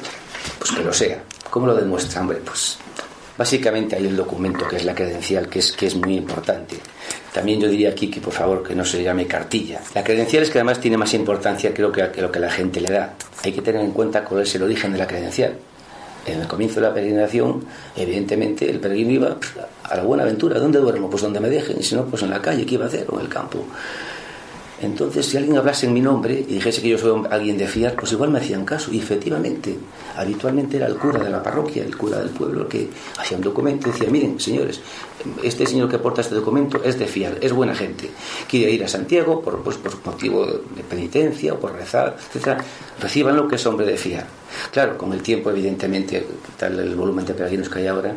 [0.58, 1.22] Pues que lo sea.
[1.48, 2.20] ¿Cómo lo demuestra?
[2.20, 2.78] Hombre, pues
[3.40, 6.76] Básicamente hay el documento que es la credencial, que es, que es muy importante.
[7.32, 9.80] También yo diría aquí que por favor que no se llame cartilla.
[9.94, 12.82] La credencial es que además tiene más importancia creo que, que lo que la gente
[12.82, 13.14] le da.
[13.42, 15.56] Hay que tener en cuenta cuál es el origen de la credencial.
[16.32, 17.64] En el comienzo de la peregrinación,
[17.96, 19.36] evidentemente, el peregrino iba
[19.84, 20.58] a la buena aventura.
[20.58, 21.10] ¿Dónde duermo?
[21.10, 21.78] Pues donde me dejen.
[21.78, 23.06] Y si no, pues en la calle, ¿qué iba a hacer?
[23.08, 23.64] O en el campo.
[24.82, 27.94] Entonces, si alguien hablase en mi nombre y dijese que yo soy alguien de fiar,
[27.96, 28.90] pues igual me hacían caso.
[28.92, 29.76] Y efectivamente,
[30.16, 32.88] habitualmente era el cura de la parroquia, el cura del pueblo, que
[33.18, 34.80] hacía un documento y decía, miren, señores,
[35.42, 38.10] este señor que aporta este documento es de fiar, es buena gente.
[38.48, 42.60] Quiere ir a Santiago por, pues, por motivo de penitencia o por rezar, etc.
[43.00, 44.26] Reciban lo que es hombre de fiar.
[44.72, 48.16] Claro, con el tiempo, evidentemente, tal el volumen de peregrinos que hay ahora,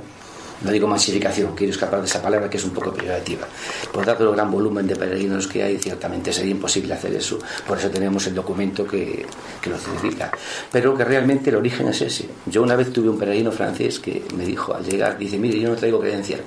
[0.64, 3.48] no digo masificación, quiero escapar de esa palabra que es un poco peyorativa.
[3.92, 7.38] Por tanto, el gran volumen de peregrinos que hay, ciertamente sería imposible hacer eso.
[7.68, 9.26] Por eso tenemos el documento que,
[9.62, 10.32] que lo certifica.
[10.72, 12.30] Pero que realmente el origen es ese.
[12.46, 15.70] Yo una vez tuve un peregrino francés que me dijo al llegar, dice, mire, yo
[15.70, 16.42] no traigo credencial.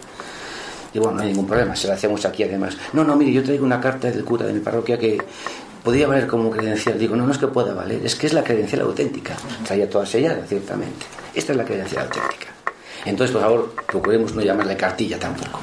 [0.94, 2.76] Y bueno, no hay ningún problema, se lo hacemos aquí además.
[2.94, 5.18] No, no, mire, yo traigo una carta del cura de mi parroquia que
[5.84, 6.98] podía valer como credencial.
[6.98, 9.36] Digo, no, no es que pueda valer, es que es la credencial auténtica.
[9.66, 11.04] Traía toda sellada, ciertamente.
[11.34, 12.55] Esta es la credencial auténtica.
[13.06, 15.60] Entonces, por favor, procuremos no llamarle cartilla tampoco.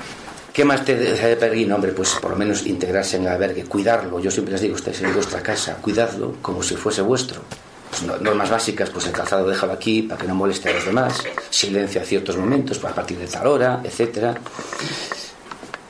[0.53, 1.75] ¿Qué más te de peregrino?
[1.75, 4.19] Hombre, pues por lo menos integrarse en el albergue, cuidarlo.
[4.19, 7.41] Yo siempre les digo, ustedes en vuestra casa, cuidadlo como si fuese vuestro.
[7.89, 11.23] Pues normas básicas, pues el calzado déjalo aquí para que no moleste a los demás.
[11.49, 14.35] Silencio a ciertos momentos, pues a partir de tal hora, etcétera.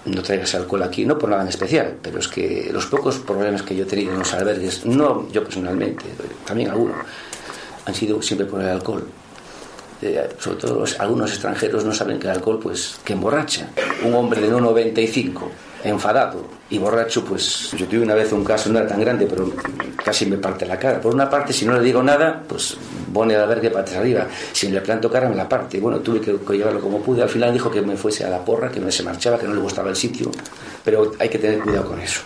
[0.05, 3.61] No traigas alcohol aquí, no por nada en especial, pero es que los pocos problemas
[3.63, 6.05] que yo he tenido en los albergues, no yo personalmente,
[6.45, 6.97] también algunos,
[7.85, 9.07] han sido siempre por el alcohol
[10.39, 13.69] sobre todo algunos extranjeros no saben que el alcohol pues que emborracha.
[14.03, 15.49] Un hombre de 1,95
[15.83, 19.51] enfadado y borracho, pues yo tuve una vez un caso, no era tan grande, pero
[20.03, 20.99] casi me parte la cara.
[20.99, 22.77] Por una parte, si no le digo nada, pues
[23.13, 24.27] pone a ver que patas arriba.
[24.51, 25.79] Si le planto cara, me la parte.
[25.79, 27.21] Bueno, tuve que, llevarlo como pude.
[27.21, 29.53] Al final dijo que me fuese a la porra, que no se marchaba, que no
[29.53, 30.31] le gustaba el sitio.
[30.83, 32.21] Pero hay que tener cuidado con eso.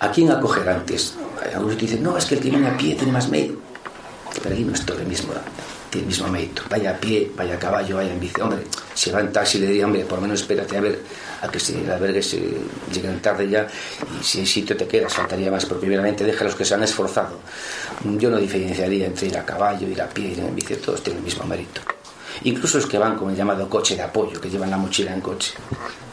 [0.00, 1.14] ¿A quién acoger antes?
[1.54, 3.54] Algunos dicen, no, es que el que viene a pie tiene más medio.
[4.42, 5.32] Pero aquí no es todo el mismo
[5.90, 6.62] tiene el mismo mérito.
[6.70, 8.40] Vaya a pie, vaya a caballo, vaya en bici.
[8.40, 8.60] Hombre,
[8.94, 11.00] si va en taxi le diría, hombre, por lo menos espérate a ver
[11.42, 12.40] a que se, albergue se
[12.92, 13.66] lleguen tarde ya
[14.20, 16.74] y si hay sitio te quedas, faltaría más, pero primeramente deja a los que se
[16.74, 17.38] han esforzado.
[18.04, 21.18] Yo no diferenciaría entre ir a caballo, ir a pie, ir en bici, todos tienen
[21.18, 21.80] el mismo mérito.
[22.44, 25.20] Incluso los que van con el llamado coche de apoyo, que llevan la mochila en
[25.20, 25.52] coche.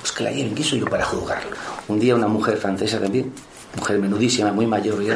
[0.02, 1.56] Pues que la lleven, ¿quién soy yo para juzgarlo?
[1.88, 3.32] Un día una mujer francesa también
[3.78, 5.16] mujer menudísima, muy mayor ya,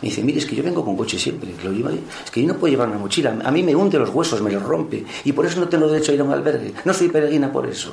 [0.00, 2.02] me dice, mire, es que yo vengo con coche siempre, lo llevo ahí.
[2.24, 4.50] es que yo no puedo llevar una mochila, a mí me hunde los huesos, me
[4.50, 7.08] los rompe, y por eso no tengo derecho a ir a un albergue, no soy
[7.08, 7.92] peregrina por eso.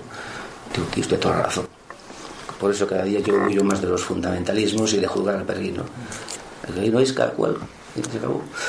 [0.74, 1.68] Digo, que usted toda razón.
[2.60, 5.84] Por eso cada día yo huyo más de los fundamentalismos y de juzgar al peregrino.
[6.68, 7.58] El peregrino es cada cual.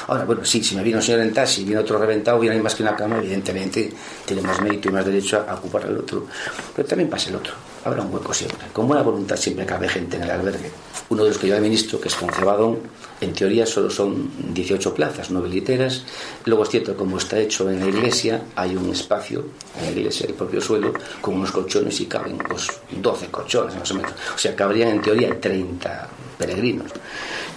[0.07, 2.61] Ahora, bueno, sí, si me viene un señor en taxi y viene otro reventado, viene
[2.63, 3.93] más que una cama, evidentemente
[4.25, 6.27] tiene más mérito y más derecho a ocupar al otro.
[6.75, 7.55] Pero también pasa el otro.
[7.87, 8.67] Habrá un hueco siempre.
[8.73, 10.73] Con buena voluntad siempre cabe gente en el albergue.
[11.09, 12.81] Uno de los que yo administro, que es Concebadón,
[13.21, 16.03] en teoría solo son 18 plazas, 9 literas.
[16.47, 19.45] Luego es cierto, como está hecho en la iglesia, hay un espacio
[19.79, 23.89] en la iglesia, el propio suelo, con unos colchones y caben pues, 12 colchones más
[23.93, 24.11] o menos.
[24.35, 26.91] O sea, cabrían en teoría 30 peregrinos.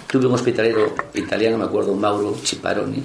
[0.06, 3.02] Tuve un hospitalero italiano, me acuerdo, Mauro Ciparoni,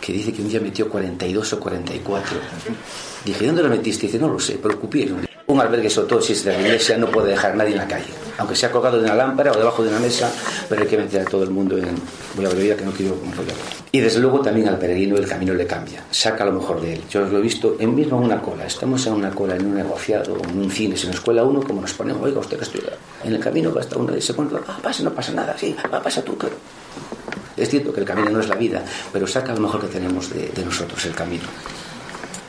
[0.00, 2.38] que dice que un día metió 42 o 44.
[3.26, 4.06] Dije, ¿dónde lo metiste?
[4.06, 4.80] Dice, no lo sé, pero.
[5.50, 7.78] Un albergue, sobre todo si es de la iglesia, no puede dejar a nadie en
[7.78, 8.06] la calle.
[8.38, 10.30] Aunque sea colgado de una lámpara o debajo de una mesa,
[10.68, 11.96] pero hay que meter a todo el mundo en...
[12.36, 13.16] Voy a que no quiero.
[13.90, 16.04] Y desde luego también al peregrino el camino le cambia.
[16.08, 17.02] Saca lo mejor de él.
[17.10, 18.64] Yo os lo he visto en mismo en una cola.
[18.64, 21.80] Estamos en una cola, en un negociado, en un cine, se nos cuela uno, como
[21.80, 22.92] nos ponemos, oiga, usted que estudia.
[23.24, 25.74] En el camino va hasta uno y se pone, ah, pasa, no pasa nada, sí,
[25.92, 26.38] va, pasa tú.
[27.56, 30.30] Es cierto que el camino no es la vida, pero saca lo mejor que tenemos
[30.30, 31.48] de nosotros, el camino.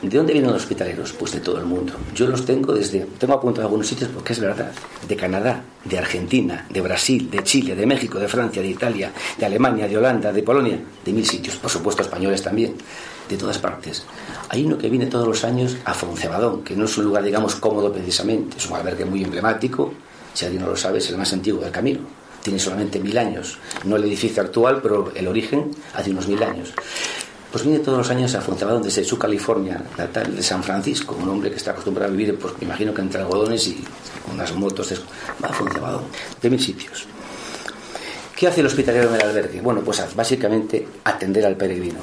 [0.01, 1.13] ¿De dónde vienen los hospitaleros?
[1.13, 1.93] Pues de todo el mundo.
[2.15, 4.71] Yo los tengo desde, tengo apuntado algunos sitios porque es verdad,
[5.07, 9.45] de Canadá, de Argentina, de Brasil, de Chile, de México, de Francia, de Italia, de
[9.45, 12.75] Alemania, de Holanda, de Polonia, de mil sitios, por supuesto españoles también,
[13.29, 14.03] de todas partes.
[14.49, 17.55] Hay uno que viene todos los años a Foncebadón, que no es un lugar, digamos,
[17.57, 19.93] cómodo precisamente, es un albergue muy emblemático,
[20.33, 21.99] si alguien no lo sabe, es el más antiguo del camino.
[22.41, 26.73] Tiene solamente mil años, no el edificio actual, pero el origen hace unos mil años.
[27.51, 31.27] Pues viene todos los años a Fontevadón desde su California natal de San Francisco, un
[31.27, 33.83] hombre que está acostumbrado a vivir, pues imagino que entre algodones y
[34.31, 34.93] unas motos,
[35.43, 36.05] va a Fontevadón,
[36.41, 37.05] de mil sitios.
[38.35, 39.59] ¿Qué hace el hospitalero en el albergue?
[39.59, 41.99] Bueno, pues básicamente atender al peregrino.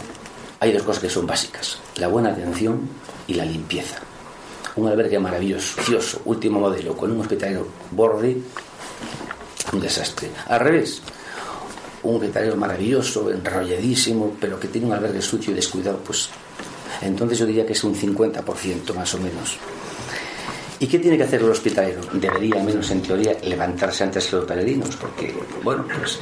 [0.60, 2.88] Hay dos cosas que son básicas, la buena atención
[3.26, 3.96] y la limpieza.
[4.76, 8.36] Un albergue maravilloso, último modelo, con un hospitalero borde,
[9.72, 10.30] un desastre.
[10.46, 11.00] Al revés,
[12.02, 16.28] un veterinario maravilloso, enrolladísimo, pero que tiene un albergue sucio y descuidado, pues
[17.02, 19.56] entonces yo diría que es un 50% más o menos.
[20.80, 22.00] ¿Y qué tiene que hacer el hospitalero?
[22.12, 26.20] Debería, menos en teoría, levantarse antes que los peregrinos, porque, bueno, pues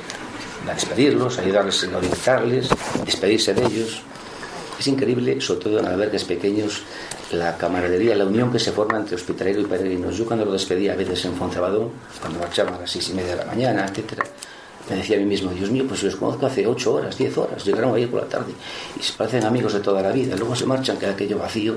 [0.68, 2.68] a despedirlos, ayudarles a orientarles,
[3.04, 4.02] despedirse de ellos.
[4.78, 6.82] Es increíble, sobre todo en albergues pequeños,
[7.32, 10.16] la camaradería, la unión que se forma entre hospitalero y peregrinos.
[10.16, 13.32] Yo cuando lo despedía a veces en Foncebadón, cuando marchaban a las seis y media
[13.32, 14.24] de la mañana, etcétera,
[14.88, 17.64] me decía a mí mismo, Dios mío, pues los conozco hace ocho horas, diez horas,
[17.64, 18.52] llegaron ayer por la tarde
[18.98, 21.76] y se parecen amigos de toda la vida, luego se marchan, queda aquello vacío.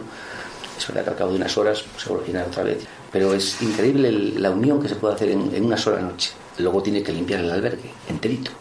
[0.78, 2.78] Es verdad que al cabo de unas horas se vuelve a llenar otra vez.
[3.12, 6.32] Pero es increíble la unión que se puede hacer en, una sola noche.
[6.60, 8.52] Luego tiene que limpiar el albergue, enterito.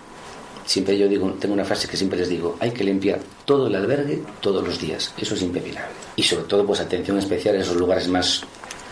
[0.67, 3.75] Siempre yo digo, tengo una frase que siempre les digo, hay que limpiar todo el
[3.77, 5.15] albergue todos los días.
[5.17, 5.93] Eso es impepinable.
[6.17, 8.43] Y sobre todo, pues atención especial en esos lugares más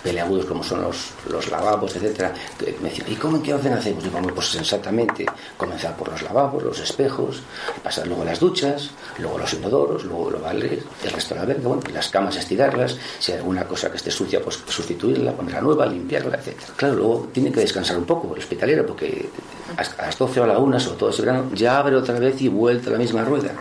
[0.06, 2.32] peleagudos como son los, los lavabos, etcétera,
[2.80, 4.04] me decían, ¿y cómo en qué orden hacemos?
[4.04, 7.42] Digo, pues sensatamente, comenzar por los lavabos, los espejos,
[7.82, 11.66] pasar luego las duchas, luego los inodoros, luego lo vale, el resto de la verga,
[11.66, 15.86] bueno, las camas estirarlas, si hay alguna cosa que esté sucia, pues sustituirla, ponerla nueva,
[15.86, 16.72] limpiarla, etcétera.
[16.76, 19.28] Claro, luego tiene que descansar un poco el hospitalero, porque
[19.76, 22.40] a las 12 o a la 1, sobre todo ese verano, ya abre otra vez
[22.42, 23.52] y vuelta la misma rueda.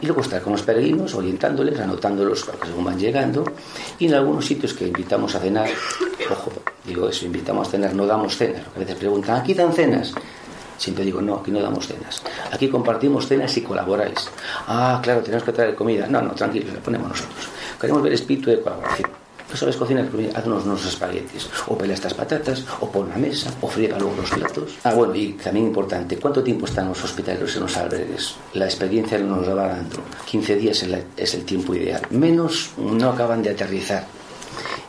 [0.00, 3.44] Y luego estar con los peregrinos, orientándoles, anotándolos según van llegando,
[3.98, 5.68] y en algunos sitios que invitamos a cenar,
[6.30, 6.52] ojo,
[6.84, 8.62] digo eso, invitamos a cenar, no damos cenas.
[8.74, 10.14] A veces preguntan, ¿aquí dan cenas?
[10.78, 12.22] Siempre digo, no, aquí no damos cenas.
[12.50, 14.30] Aquí compartimos cenas y colaboráis.
[14.66, 16.06] Ah, claro, tenemos que traer comida.
[16.06, 17.48] No, no, tranquilo, la ponemos nosotros.
[17.78, 19.19] Queremos ver espíritu de colaboración.
[19.50, 20.08] ¿No sabes cocinar?
[20.34, 21.48] Haznos unos espaguetis.
[21.66, 24.78] O pela estas patatas, o pon la mesa, o friega luego los platos.
[24.84, 28.36] Ah, bueno, y también importante, ¿cuánto tiempo están los hospitaleros en los albergues?
[28.54, 29.98] La experiencia nos lo va dando.
[30.24, 30.86] 15 días
[31.16, 32.02] es el tiempo ideal.
[32.10, 34.06] Menos no acaban de aterrizar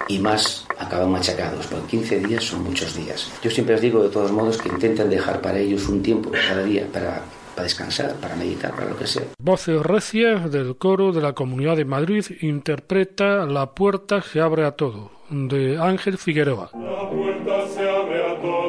[0.08, 3.30] y más acaban machacados, porque 15 días son muchos días.
[3.42, 6.64] Yo siempre les digo de todos modos que intenten dejar para ellos un tiempo cada
[6.64, 7.24] día para
[7.62, 9.24] para descansar, para meditar, para lo que sea.
[9.40, 14.72] Voces recias del coro de la Comunidad de Madrid interpreta La puerta se abre a
[14.72, 16.72] todo, de Ángel Figueroa.
[16.74, 18.61] La puerta se abre a todos,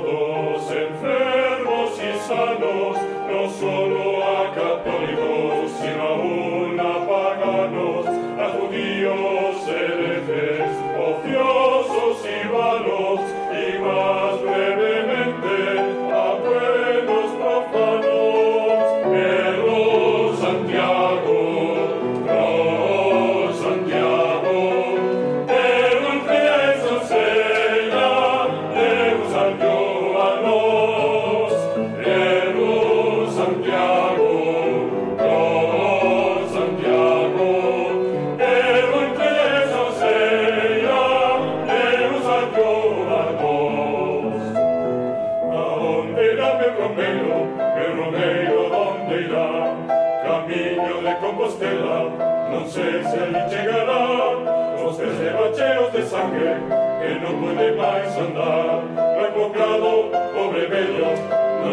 [59.53, 61.13] Pobre bello,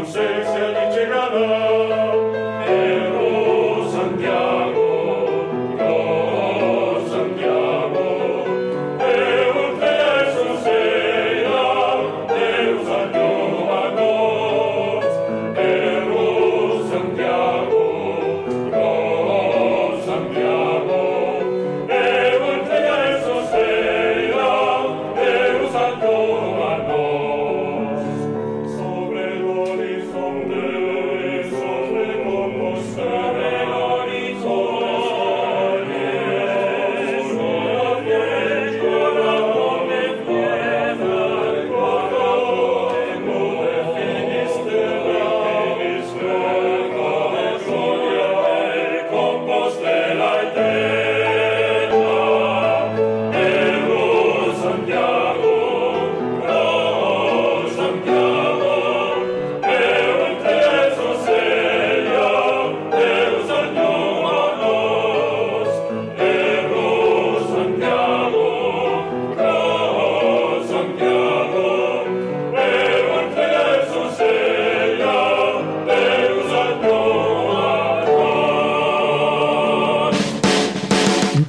[0.05, 0.43] sé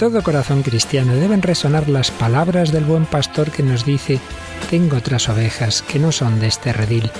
[0.01, 4.19] todo corazón cristiano deben resonar las palabras del buen pastor que nos dice,
[4.71, 7.11] tengo otras ovejas que no son de este redil.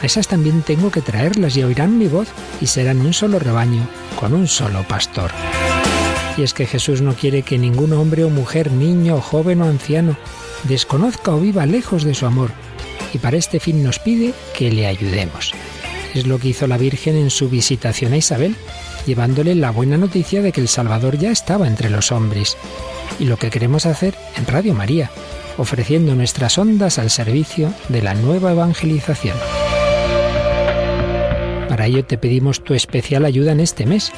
[0.00, 2.28] A esas también tengo que traerlas y oirán mi voz
[2.60, 5.32] y serán un solo rebaño con un solo pastor.
[6.36, 10.16] Y es que Jesús no quiere que ningún hombre o mujer, niño, joven o anciano,
[10.62, 12.52] desconozca o viva lejos de su amor.
[13.12, 15.54] Y para este fin nos pide que le ayudemos.
[16.14, 18.54] Es lo que hizo la Virgen en su visitación a Isabel
[19.08, 22.58] llevándole la buena noticia de que el Salvador ya estaba entre los hombres.
[23.18, 25.10] Y lo que queremos hacer en Radio María,
[25.56, 29.36] ofreciendo nuestras ondas al servicio de la nueva evangelización.
[31.78, 34.10] Para ello te pedimos tu especial ayuda en este mes.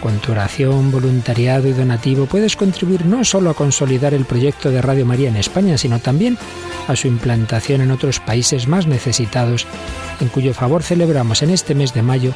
[0.00, 4.80] Con tu oración, voluntariado y donativo puedes contribuir no solo a consolidar el proyecto de
[4.80, 6.38] Radio María en España, sino también
[6.86, 9.66] a su implantación en otros países más necesitados,
[10.20, 12.32] en cuyo favor celebramos en este mes de mayo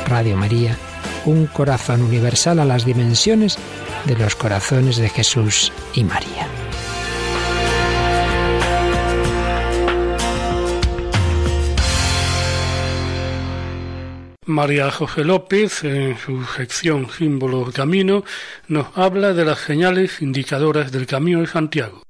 [0.06, 0.78] Radio María,
[1.24, 3.58] un corazón universal a las dimensiones
[4.04, 6.46] de los corazones de Jesús y María.
[14.48, 18.24] María José López, en su sección Símbolos Camino,
[18.66, 22.07] nos habla de las señales indicadoras del Camino de Santiago.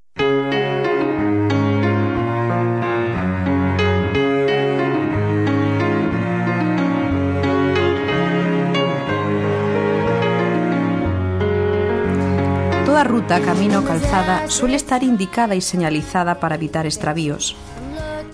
[12.99, 17.55] Toda ruta, camino o calzada suele estar indicada y señalizada para evitar extravíos.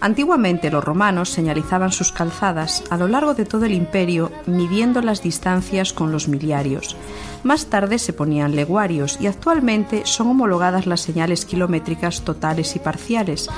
[0.00, 5.22] Antiguamente los romanos señalizaban sus calzadas a lo largo de todo el imperio midiendo las
[5.22, 6.96] distancias con los miliarios.
[7.42, 13.50] Más tarde se ponían leguarios y actualmente son homologadas las señales kilométricas totales y parciales,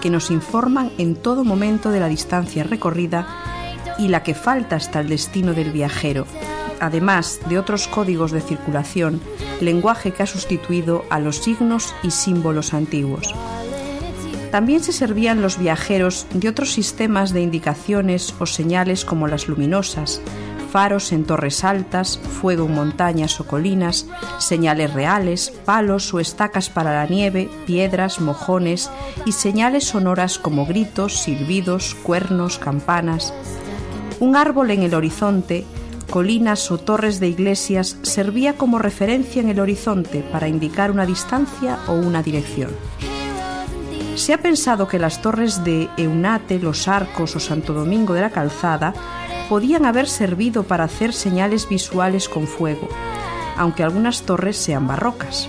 [0.00, 3.26] que nos informan en todo momento de la distancia recorrida
[3.98, 6.26] y la que falta hasta el destino del viajero,
[6.86, 9.20] además de otros códigos de circulación,
[9.60, 13.34] lenguaje que ha sustituido a los signos y símbolos antiguos.
[14.50, 20.20] También se servían los viajeros de otros sistemas de indicaciones o señales como las luminosas,
[20.74, 24.06] faros en torres altas, fuego en montañas o colinas,
[24.38, 28.90] señales reales, palos o estacas para la nieve, piedras, mojones
[29.24, 33.32] y señales sonoras como gritos, silbidos, cuernos, campanas.
[34.18, 35.64] Un árbol en el horizonte,
[36.04, 41.78] colinas o torres de iglesias servía como referencia en el horizonte para indicar una distancia
[41.88, 42.70] o una dirección.
[44.16, 48.30] Se ha pensado que las torres de Eunate, Los Arcos o Santo Domingo de la
[48.30, 48.94] Calzada
[49.48, 52.88] podían haber servido para hacer señales visuales con fuego,
[53.56, 55.48] aunque algunas torres sean barrocas.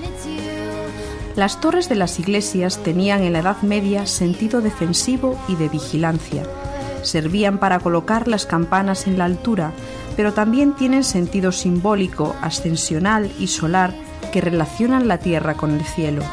[1.35, 6.43] Las torres de las iglesias tenían en la Edad Media sentido defensivo y de vigilancia.
[7.03, 9.73] Servían para colocar las campanas en la altura,
[10.15, 13.93] pero también tienen sentido simbólico, ascensional y solar
[14.31, 16.23] que relacionan la tierra con el cielo.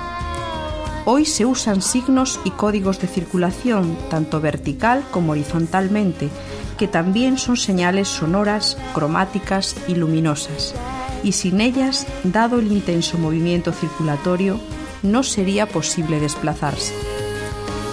[1.04, 6.28] Hoy se usan signos y códigos de circulación, tanto vertical como horizontalmente,
[6.78, 10.74] que también son señales sonoras, cromáticas y luminosas.
[11.24, 14.58] y sin ellas, dado el intenso movimiento circulatorio,
[15.04, 16.94] no sería posible desplazarse.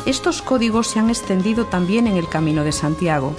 [0.06, 3.36] Estos códigos se han extendido también en el Camino de Santiago.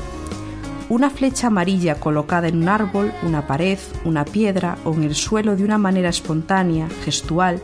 [0.91, 5.55] Una flecha amarilla colocada en un árbol, una pared, una piedra o en el suelo
[5.55, 7.63] de una manera espontánea, gestual,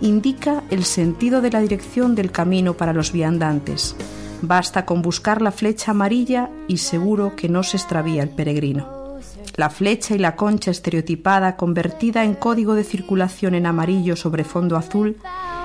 [0.00, 3.94] indica el sentido de la dirección del camino para los viandantes.
[4.40, 9.18] Basta con buscar la flecha amarilla y seguro que no se extravía el peregrino.
[9.56, 14.78] La flecha y la concha estereotipada convertida en código de circulación en amarillo sobre fondo
[14.78, 15.18] azul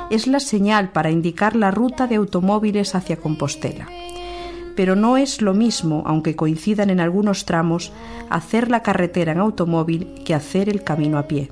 [0.10, 3.88] es la señal para indicar la ruta de automóviles hacia Compostela.
[4.78, 7.92] Pero no es lo mismo, aunque coincidan en algunos tramos,
[8.30, 11.52] hacer la carretera en automóvil que hacer el camino a pie.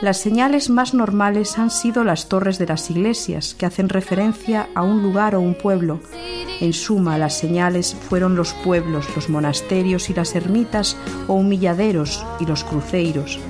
[0.00, 4.82] Las señales más normales han sido las torres de las iglesias, que hacen referencia a
[4.82, 6.00] un lugar o un pueblo.
[6.60, 12.46] En suma, las señales fueron los pueblos, los monasterios y las ermitas o humilladeros y
[12.46, 13.40] los cruceiros.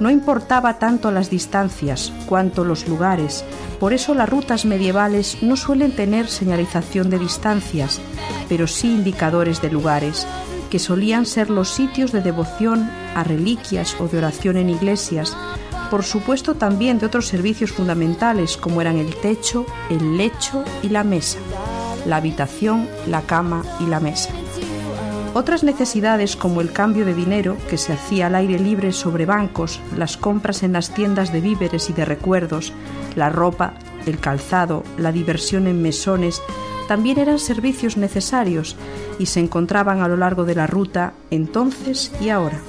[0.00, 3.44] No importaba tanto las distancias cuanto los lugares,
[3.78, 8.00] por eso las rutas medievales no suelen tener señalización de distancias,
[8.48, 10.26] pero sí indicadores de lugares,
[10.70, 15.36] que solían ser los sitios de devoción a reliquias o de oración en iglesias,
[15.90, 21.04] por supuesto también de otros servicios fundamentales como eran el techo, el lecho y la
[21.04, 21.38] mesa,
[22.06, 24.30] la habitación, la cama y la mesa.
[25.34, 29.80] Otras necesidades como el cambio de dinero que se hacía al aire libre sobre bancos,
[29.96, 32.72] las compras en las tiendas de víveres y de recuerdos,
[33.16, 33.74] la ropa,
[34.06, 36.40] el calzado, la diversión en mesones,
[36.86, 38.76] también eran servicios necesarios
[39.18, 42.60] y se encontraban a lo largo de la ruta entonces y ahora.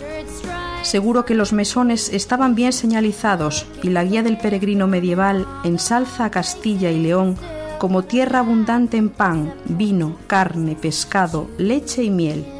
[0.82, 6.32] Seguro que los mesones estaban bien señalizados y la guía del peregrino medieval ensalza a
[6.32, 7.36] Castilla y León
[7.78, 12.55] como tierra abundante en pan, vino, carne, pescado, leche y miel.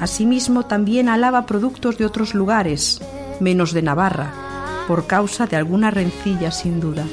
[0.00, 3.02] Asimismo también alaba productos de otros lugares,
[3.38, 4.32] menos de Navarra,
[4.88, 7.04] por causa de alguna rencilla sin duda.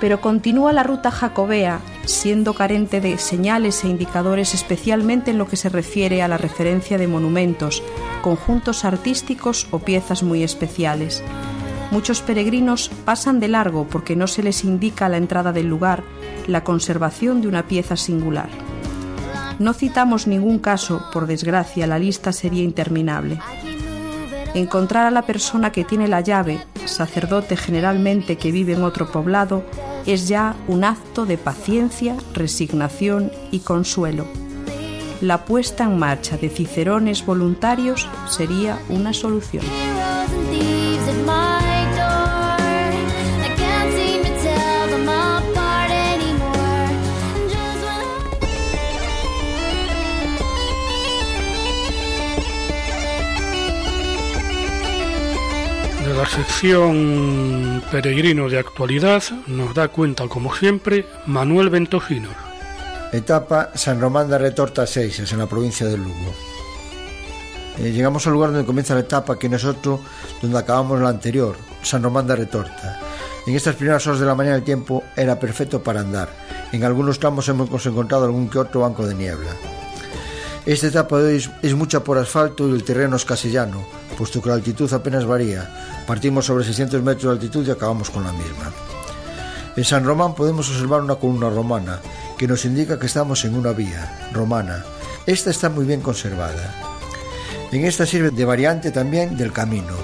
[0.00, 5.56] Pero continúa la ruta jacobea, siendo carente de señales e indicadores especialmente en lo que
[5.56, 7.82] se refiere a la referencia de monumentos,
[8.22, 11.22] conjuntos artísticos o piezas muy especiales.
[11.92, 16.02] Muchos peregrinos pasan de largo porque no se les indica a la entrada del lugar
[16.46, 18.48] la conservación de una pieza singular.
[19.60, 23.38] No citamos ningún caso, por desgracia la lista sería interminable.
[24.54, 29.62] Encontrar a la persona que tiene la llave, sacerdote generalmente que vive en otro poblado,
[30.04, 34.26] es ya un acto de paciencia, resignación y consuelo
[35.20, 39.64] la puesta en marcha de cicerones voluntarios sería una solución.
[56.30, 62.28] Sección Peregrino de Actualidad nos da cuenta, como siempre, Manuel Ventojino.
[63.12, 66.32] Etapa San Román de Retorta 6, en la provincia de Lugo.
[67.78, 70.00] Eh, llegamos al lugar donde comienza la etapa, que no es otro
[70.40, 73.00] donde acabamos la anterior, San Román de Retorta.
[73.46, 76.28] En estas primeras horas de la mañana el tiempo era perfecto para andar.
[76.70, 79.50] En algunos tramos hemos encontrado algún que otro banco de niebla.
[80.64, 83.84] Esta etapa de hoy es mucha por asfalto y el terreno es casi llano,
[84.20, 85.66] puesto que la altitud apenas varía.
[86.06, 88.70] Partimos sobre 600 metros de altitud y acabamos con la misma.
[89.74, 92.00] En San Román podemos observar una columna romana,
[92.36, 94.84] que nos indica que estamos en una vía romana.
[95.24, 96.74] Esta está muy bien conservada.
[97.72, 99.94] En esta sirve de variante también del camino,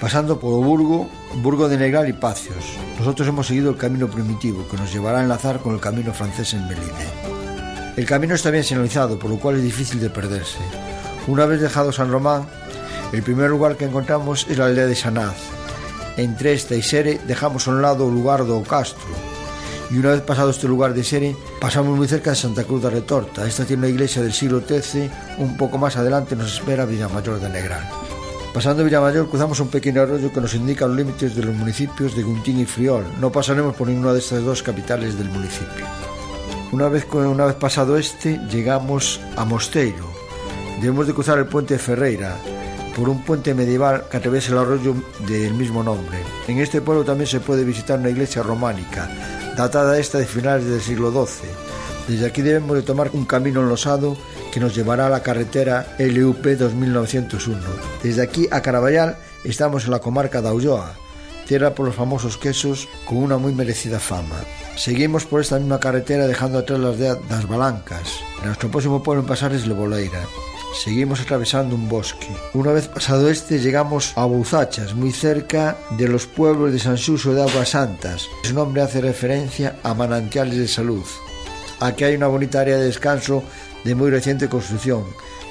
[0.00, 2.64] pasando por Burgo, Burgo de Negral y Pacios.
[2.98, 6.54] Nosotros hemos seguido el camino primitivo, que nos llevará a enlazar con el camino francés
[6.54, 7.94] en Melide.
[7.96, 10.58] El camino está bien señalizado, por lo cual es difícil de perderse.
[11.28, 12.48] Una vez dejado San Román,
[13.14, 15.36] el primer lugar que encontramos es la aldea de Sanaz.
[16.16, 19.14] Entre esta y Sere dejamos a un lado el lugar do Castro,
[19.90, 22.90] y una vez pasado este lugar de Sere, pasamos muy cerca de Santa Cruz de
[22.90, 23.46] Retorta.
[23.46, 27.48] Esta tiene una iglesia del siglo XIII, un poco más adelante nos espera Villamayor de
[27.48, 27.88] Negral.
[28.52, 32.24] Pasando Villamayor cruzamos un pequeño arroyo que nos indica los límites de los municipios de
[32.24, 33.04] Guntín y Friol.
[33.20, 35.86] No pasaremos por ninguna de estas dos capitales del municipio.
[36.72, 40.12] Una vez, una vez pasado este, llegamos a Mosteiro.
[40.80, 42.36] Debemos de cruzar el puente de Ferreira,
[42.94, 44.94] por un puente medieval que atraviesa el arroyo
[45.26, 46.18] del mismo nombre.
[46.48, 49.08] En este pueblo también se puede visitar una iglesia románica,
[49.56, 51.48] datada esta de finales del siglo XII.
[52.08, 54.16] Desde aquí debemos de tomar un camino enlosado
[54.52, 57.58] que nos llevará a la carretera LUP 2901.
[58.02, 60.94] Desde aquí a Carabayal estamos en la comarca de Aulloa,
[61.46, 64.36] tierra por los famosos quesos con una muy merecida fama.
[64.76, 68.20] Seguimos por esta misma carretera dejando atrás las de las Balancas.
[68.44, 70.20] Nuestro próximo pueblo en pasar es Leboleira.
[70.74, 72.28] Seguimos atravesando un bosque.
[72.52, 77.32] Una vez pasado este, llegamos a Bouzachas, muy cerca de los pueblos de San Suso
[77.32, 78.28] de Aguas Santas.
[78.42, 81.04] Su nombre hace referencia a manantiales de salud.
[81.80, 83.42] Aquí hay una bonita área de descanso
[83.84, 85.04] de muy reciente construcción,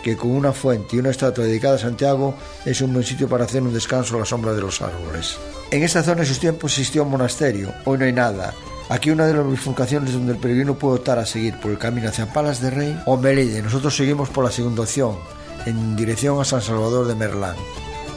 [0.03, 3.45] que con una fuente y una estatua dedicada a Santiago es un buen sitio para
[3.45, 5.37] hacer un descanso a la sombra de los árboles.
[5.71, 8.53] En esta zona en sus tiempos existió un monasterio, hoy no hay nada.
[8.89, 12.09] Aquí una de las bifurcaciones donde el peregrino puede optar a seguir por el camino
[12.09, 13.61] hacia Palas de Rey o Melide.
[13.61, 15.17] Nosotros seguimos por la segunda opción,
[15.65, 17.55] en dirección a San Salvador de Merlán.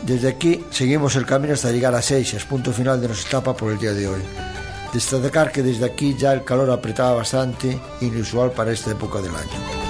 [0.02, 3.72] Desde aquí seguimos el camino hasta llegar a Seixas, punto final de nuestra etapa por
[3.72, 4.20] el día de hoy.
[4.92, 9.85] Destacar que desde aquí ya el calor apretaba bastante, inusual para esta época del año.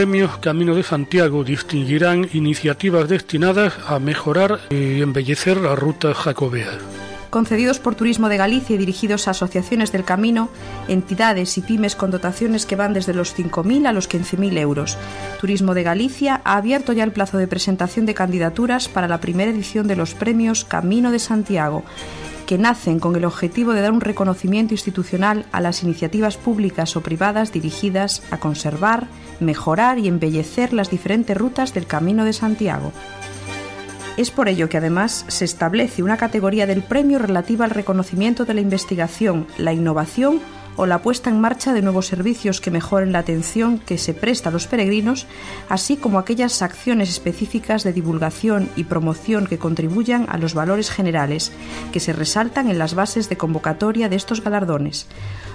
[0.00, 6.70] Premios Camino de Santiago distinguirán iniciativas destinadas a mejorar y embellecer la ruta jacobea.
[7.28, 10.48] Concedidos por Turismo de Galicia y dirigidos a asociaciones del camino,
[10.88, 14.96] entidades y pymes con dotaciones que van desde los 5.000 a los 15.000 euros.
[15.38, 19.50] Turismo de Galicia ha abierto ya el plazo de presentación de candidaturas para la primera
[19.50, 21.84] edición de los premios Camino de Santiago
[22.50, 27.00] que nacen con el objetivo de dar un reconocimiento institucional a las iniciativas públicas o
[27.00, 29.06] privadas dirigidas a conservar,
[29.38, 32.90] mejorar y embellecer las diferentes rutas del Camino de Santiago.
[34.16, 38.54] Es por ello que además se establece una categoría del premio relativa al reconocimiento de
[38.54, 40.40] la investigación, la innovación
[40.76, 44.48] o la puesta en marcha de nuevos servicios que mejoren la atención que se presta
[44.48, 45.26] a los peregrinos,
[45.68, 51.52] así como aquellas acciones específicas de divulgación y promoción que contribuyan a los valores generales
[51.92, 55.06] que se resaltan en las bases de convocatoria de estos galardones.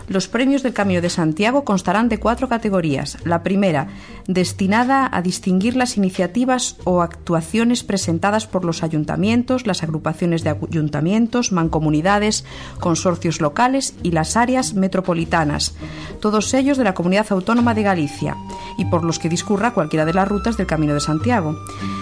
[0.08, 3.18] Los premios del Camino de Santiago constarán de cuatro categorías.
[3.26, 3.88] La primera,
[4.28, 11.52] destinada a distinguir las iniciativas o actuaciones presentadas por los ayuntamientos, las agrupaciones de ayuntamientos,
[11.52, 12.46] mancomunidades,
[12.80, 15.76] consorcios locales y las áreas metropolitanas,
[16.22, 18.36] todos ellos de la Comunidad Autónoma de Galicia,
[18.78, 21.56] y por los que discurra cualquiera de las rutas del Camino de Santiago.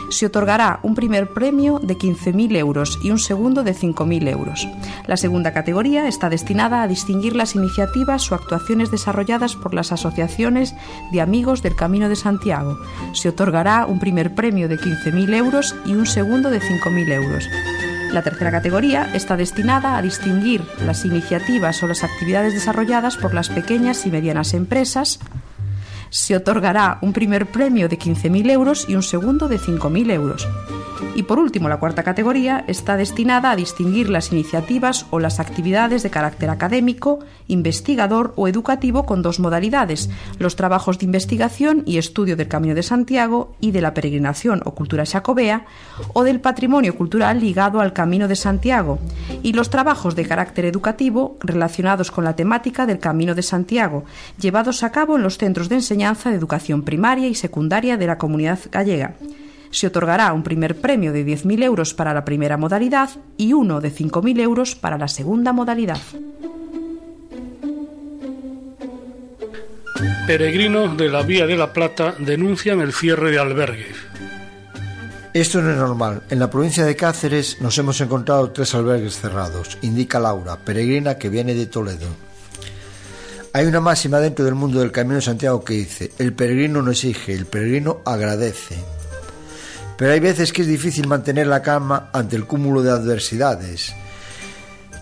[0.09, 4.67] Se otorgará un primer premio de 15.000 euros y un segundo de 5.000 euros.
[5.07, 7.55] La segunda categoría está destinada a distinguir las
[7.95, 10.75] o actuaciones desarrolladas por las asociaciones
[11.11, 12.79] de amigos del Camino de Santiago.
[13.13, 17.47] Se otorgará un primer premio de 15.000 euros y un segundo de 5.000 euros.
[18.11, 23.49] La tercera categoría está destinada a distinguir las iniciativas o las actividades desarrolladas por las
[23.49, 25.19] pequeñas y medianas empresas.
[26.09, 30.47] Se otorgará un primer premio de 15.000 euros y un segundo de 5.000 euros.
[31.15, 36.01] Y por último, la cuarta categoría está destinada a distinguir las iniciativas o las actividades
[36.01, 40.09] de carácter académico, investigador o educativo con dos modalidades,
[40.39, 44.73] los trabajos de investigación y estudio del Camino de Santiago y de la peregrinación o
[44.73, 45.65] cultura jacobea,
[46.13, 48.97] o del patrimonio cultural ligado al Camino de Santiago,
[49.43, 54.03] y los trabajos de carácter educativo relacionados con la temática del Camino de Santiago,
[54.39, 58.17] llevados a cabo en los centros de enseñanza de educación primaria y secundaria de la
[58.17, 59.13] comunidad gallega
[59.73, 63.91] se otorgará un primer premio de 10.000 euros para la primera modalidad y uno de
[63.91, 65.99] 5.000 euros para la segunda modalidad.
[70.27, 73.97] Peregrinos de la Vía de la Plata denuncian el cierre de albergues.
[75.33, 76.21] Esto no es normal.
[76.29, 81.29] En la provincia de Cáceres nos hemos encontrado tres albergues cerrados, indica Laura, peregrina que
[81.29, 82.07] viene de Toledo.
[83.51, 86.91] Hay una máxima dentro del mundo del Camino de Santiago que dice, el peregrino no
[86.91, 88.77] exige, el peregrino agradece.
[90.03, 93.95] Pero hay veces que es difícil mantener la calma ante el cúmulo de adversidades.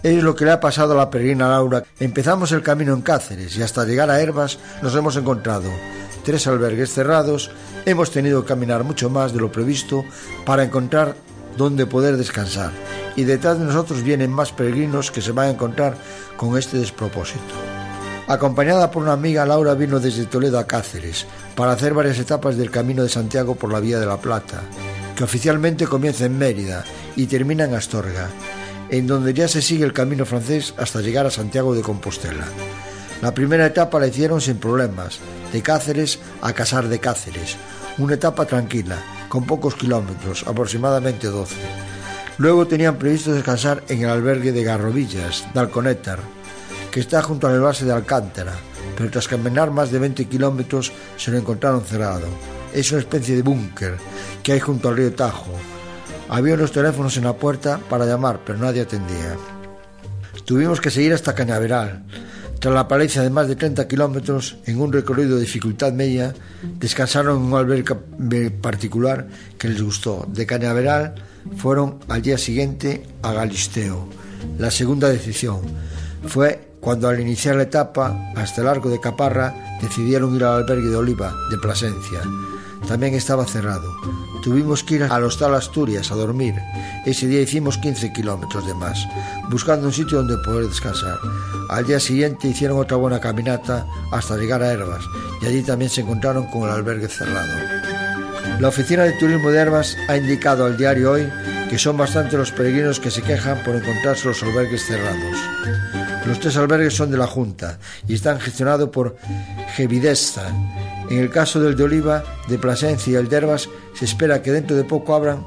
[0.04, 1.84] Es lo que le ha pasado a la peregrina Laura.
[2.00, 5.72] Empezamos el camino en Cáceres y hasta llegar a Herbas nos hemos encontrado
[6.24, 7.50] tres albergues cerrados.
[7.88, 10.06] Hemos tenido que caminar mucho más de lo previsto
[10.46, 11.16] para encontrar
[11.58, 12.70] dónde poder descansar.
[13.16, 15.98] Y detrás de nosotros vienen más peregrinos que se van a encontrar
[16.38, 17.71] con este despropósito.
[18.32, 22.72] Acompañada por una amiga, Laura vino desde Toledo a Cáceres para hacer varias etapas del
[22.72, 24.62] Camino de Santiago por la Vía de la Plata,
[25.18, 26.86] que oficialmente comienza en Mérida
[27.18, 28.30] y termina en Astorga,
[28.90, 32.46] en donde ya se sigue el camino francés hasta llegar a Santiago de Compostela.
[33.22, 35.20] La primera etapa la hicieron sin problemas,
[35.52, 37.58] de Cáceres a Casar de Cáceres,
[37.98, 38.96] una etapa tranquila,
[39.28, 41.54] con pocos kilómetros, aproximadamente 12.
[42.38, 45.60] Luego tenían previsto descansar en el albergue de Garrovillas, de
[46.92, 48.54] que está junto al base de Alcántara,
[48.98, 52.28] pero tras caminar más de 20 kilómetros se lo encontraron cerrado.
[52.74, 53.96] Es una especie de búnker
[54.44, 55.52] que hay junto al río Tajo.
[56.30, 59.36] Había unos teléfonos en la puerta para llamar, pero nadie atendía.
[60.46, 62.04] Tuvimos que seguir hasta Cañaveral.
[62.60, 67.38] Tras la paliza de más de 30 kilómetros, en un recorrido de dificultad media, descansaron
[67.38, 69.28] en un albergue particular
[69.58, 70.28] que les gustó.
[70.32, 71.16] De Cañaveral
[71.58, 74.08] fueron al día siguiente a Galisteo.
[74.60, 75.62] La segunda decisión
[76.28, 80.90] fue cuando al iniciar la etapa hasta el arco de Caparra decidieron ir al albergue
[80.90, 82.22] de Oliva de Plasencia.
[82.88, 83.96] También estaba cerrado.
[84.42, 86.56] Tuvimos que ir al hostal Asturias a dormir.
[87.06, 89.08] Ese día hicimos 15 kilómetros de más,
[89.50, 91.20] buscando un sitio donde poder descansar.
[91.70, 95.06] Al día siguiente hicieron otra buena caminata hasta llegar a Herbas
[95.42, 97.54] y allí también se encontraron con el albergue cerrado.
[98.60, 101.30] La Oficina de Turismo de Herbas ha indicado al diario hoy
[101.70, 106.11] que son bastantes los peregrinos que se quejan por encontrarse los albergues cerrados.
[106.26, 109.18] Los tres albergues son de la Junta y están gestionados por
[109.76, 110.48] Gevidesta.
[111.10, 114.52] En el caso del de Oliva, de Plasencia y el de Herbas, se espera que
[114.52, 115.46] dentro de poco abran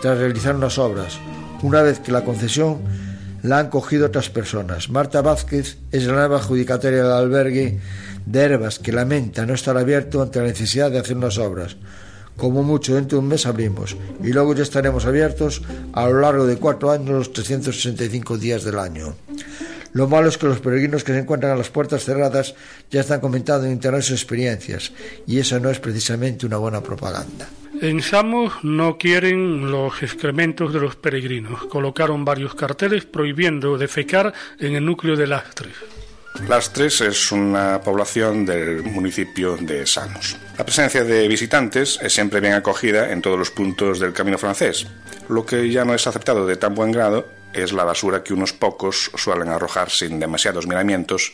[0.00, 1.18] tras realizar unas obras,
[1.62, 2.78] una vez que la concesión
[3.42, 4.90] la han cogido otras personas.
[4.90, 7.78] Marta Vázquez es la nueva adjudicataria del albergue
[8.24, 11.76] de Herbas, que lamenta no estar abierto ante la necesidad de hacer unas obras.
[12.36, 15.62] Como mucho dentro de un mes abrimos y luego ya estaremos abiertos
[15.92, 19.14] a lo largo de cuatro años los 365 días del año.
[19.92, 22.54] Lo malo es que los peregrinos que se encuentran a las puertas cerradas
[22.90, 24.92] ya están comentando en internet sus experiencias
[25.26, 27.48] y eso no es precisamente una buena propaganda.
[27.80, 31.66] En Samos no quieren los excrementos de los peregrinos.
[31.66, 35.74] Colocaron varios carteles prohibiendo defecar en el núcleo de Lastres.
[36.48, 40.36] Lastres es una población del municipio de Samos.
[40.56, 44.86] La presencia de visitantes es siempre bien acogida en todos los puntos del camino francés.
[45.28, 47.26] Lo que ya no es aceptado de tan buen grado
[47.56, 51.32] es la basura que unos pocos suelen arrojar sin demasiados miramientos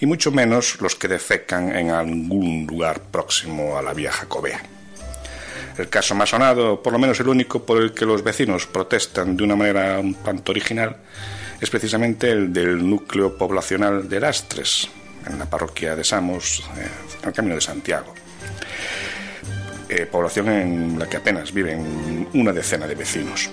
[0.00, 4.62] y mucho menos los que defecan en algún lugar próximo a la vía jacobea.
[5.76, 9.36] El caso más sonado, por lo menos el único por el que los vecinos protestan
[9.36, 10.96] de una manera un tanto original,
[11.60, 14.88] es precisamente el del núcleo poblacional de Lastres,
[15.26, 16.62] en la parroquia de Samos,
[17.22, 18.14] el Camino de Santiago.
[19.88, 23.50] Eh, población en la que apenas viven una decena de vecinos.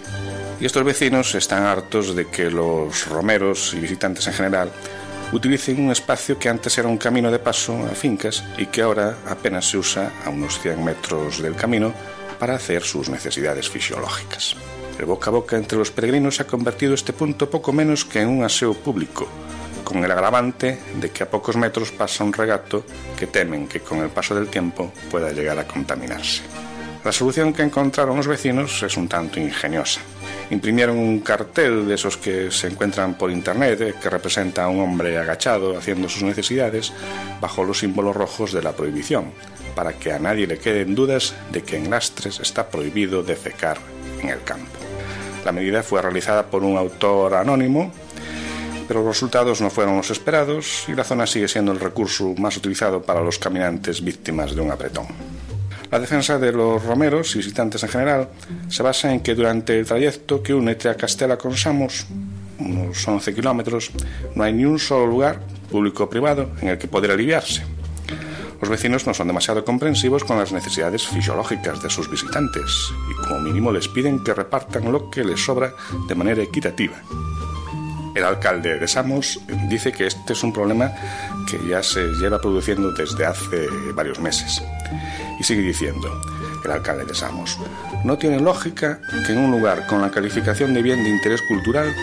[0.60, 4.72] Y estos vecinos están hartos de que los romeros y visitantes en general
[5.32, 9.18] utilicen un espacio que antes era un camino de paso a fincas y que ahora
[9.28, 11.94] apenas se usa a unos 100 metros del camino
[12.40, 14.56] para hacer sus necesidades fisiológicas.
[14.98, 18.30] El boca a boca entre los peregrinos ha convertido este punto poco menos que en
[18.30, 19.28] un aseo público,
[19.84, 22.84] con el agravante de que a pocos metros pasa un regato
[23.18, 26.42] que temen que con el paso del tiempo pueda llegar a contaminarse.
[27.04, 30.02] La solución que encontraron los vecinos es un tanto ingeniosa.
[30.50, 34.80] Imprimieron un cartel de esos que se encuentran por internet eh, que representa a un
[34.80, 36.94] hombre agachado haciendo sus necesidades
[37.42, 39.32] bajo los símbolos rojos de la prohibición,
[39.76, 43.78] para que a nadie le queden dudas de que en Lastres está prohibido defecar
[44.22, 44.72] en el campo.
[45.44, 47.92] La medida fue realizada por un autor anónimo,
[48.88, 52.56] pero los resultados no fueron los esperados y la zona sigue siendo el recurso más
[52.56, 55.08] utilizado para los caminantes víctimas de un apretón.
[55.92, 58.30] La defensa de los romeros y visitantes en general
[58.70, 62.06] se basa en que durante el trayecto que une Castela con Samos,
[62.60, 63.92] unos 11 kilómetros,
[64.36, 65.40] no hay ni un solo lugar,
[65.72, 67.64] público o privado, en el que poder aliviarse.
[68.60, 73.40] Los vecinos no son demasiado comprensivos con las necesidades fisiológicas de sus visitantes y como
[73.40, 75.74] mínimo les piden que repartan lo que les sobra
[76.08, 76.96] de manera equitativa.
[78.18, 79.40] El alcalde de Samos
[79.70, 80.92] dice que este es un problema
[81.48, 84.64] que ya se lleva produciendo desde hace varios meses.
[85.40, 86.20] Y sigue diciendo,
[86.66, 87.60] el alcalde de Samos,
[88.04, 91.94] no tiene lógica que en un lugar con la calificación de bien de interés cultural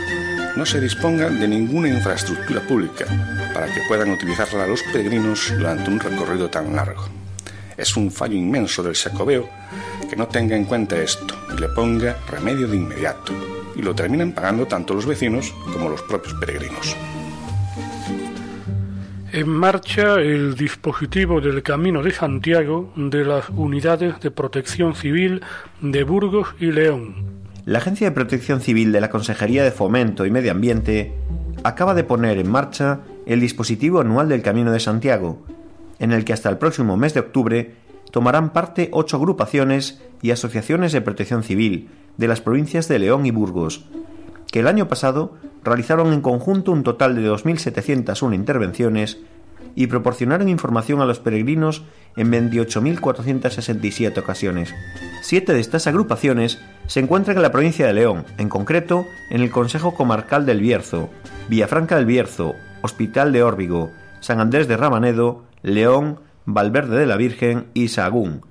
[0.54, 3.06] no se disponga de ninguna infraestructura pública
[3.52, 7.08] para que puedan utilizarla los peregrinos durante un recorrido tan largo.
[7.76, 9.48] Es un fallo inmenso del Jacobeo
[10.08, 13.32] que no tenga en cuenta esto y le ponga remedio de inmediato,
[13.76, 16.96] y lo terminan pagando tanto los vecinos como los propios peregrinos.
[19.32, 25.42] En marcha el dispositivo del Camino de Santiago de las unidades de protección civil
[25.80, 27.34] de Burgos y León,
[27.66, 31.14] la Agencia de Protección Civil de la Consejería de Fomento y Medio Ambiente
[31.62, 35.46] acaba de poner en marcha el dispositivo anual del Camino de Santiago,
[35.98, 37.74] en el que hasta el próximo mes de octubre
[38.10, 43.30] tomarán parte ocho agrupaciones y asociaciones de protección civil de las provincias de León y
[43.30, 43.84] Burgos,
[44.50, 45.34] que el año pasado
[45.64, 49.18] realizaron en conjunto un total de 2.701 intervenciones
[49.74, 51.82] y proporcionaron información a los peregrinos
[52.16, 54.72] en 28.467 ocasiones.
[55.22, 59.50] Siete de estas agrupaciones se encuentran en la provincia de León, en concreto en el
[59.50, 61.10] Consejo Comarcal del Bierzo,
[61.48, 63.90] Villafranca del Bierzo, Hospital de Órbigo,
[64.20, 68.42] San Andrés de Ramanedo, León, Valverde de la Virgen y Sahagún,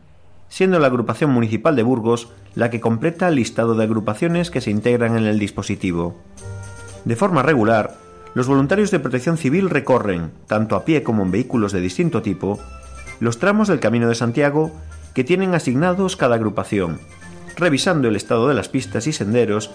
[0.49, 4.72] siendo la agrupación municipal de Burgos la que completa el listado de agrupaciones que se
[4.72, 6.16] integran en el dispositivo.
[7.06, 7.97] De forma regular,
[8.34, 12.60] los voluntarios de protección civil recorren, tanto a pie como en vehículos de distinto tipo,
[13.20, 14.72] los tramos del Camino de Santiago
[15.14, 16.99] que tienen asignados cada agrupación,
[17.56, 19.72] revisando el estado de las pistas y senderos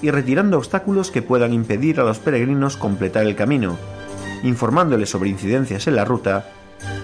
[0.00, 3.76] y retirando obstáculos que puedan impedir a los peregrinos completar el camino,
[4.42, 6.46] informándoles sobre incidencias en la ruta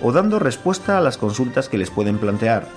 [0.03, 2.69] o dando respuesta a las consultas que les pueden plantear,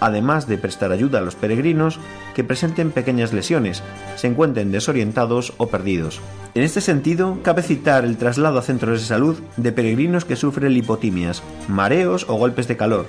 [0.00, 1.98] además de prestar ayuda a los peregrinos
[2.34, 3.82] que presenten pequeñas lesiones,
[4.16, 6.20] se encuentren desorientados o perdidos.
[6.54, 10.74] En este sentido, cabe citar el traslado a centros de salud de peregrinos que sufren
[10.74, 13.06] lipotimias, mareos o golpes de calor,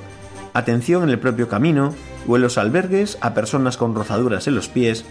[0.54, 1.94] atención en el propio camino
[2.28, 5.06] o en los albergues a personas con rozaduras en los pies,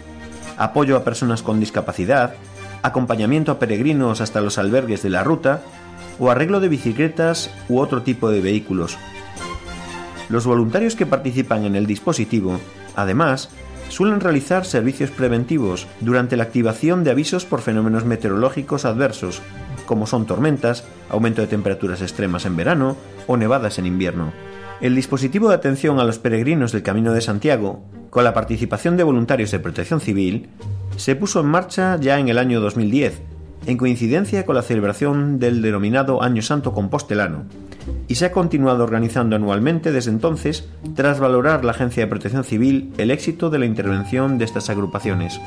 [0.57, 2.35] apoyo a personas con discapacidad,
[2.81, 5.61] acompañamiento a peregrinos hasta los albergues de la ruta
[6.19, 8.97] o arreglo de bicicletas u otro tipo de vehículos.
[10.29, 12.59] Los voluntarios que participan en el dispositivo,
[12.95, 13.49] además,
[13.89, 19.41] suelen realizar servicios preventivos durante la activación de avisos por fenómenos meteorológicos adversos,
[19.87, 24.31] como son tormentas, aumento de temperaturas extremas en verano o nevadas en invierno.
[24.81, 29.03] El dispositivo de atención a los peregrinos del Camino de Santiago, con la participación de
[29.03, 30.49] voluntarios de protección civil,
[30.95, 33.19] se puso en marcha ya en el año 2010,
[33.65, 37.45] en coincidencia con la celebración del denominado Año Santo Compostelano,
[38.07, 42.93] y se ha continuado organizando anualmente desde entonces tras valorar la Agencia de Protección Civil
[42.97, 45.39] el éxito de la intervención de estas agrupaciones.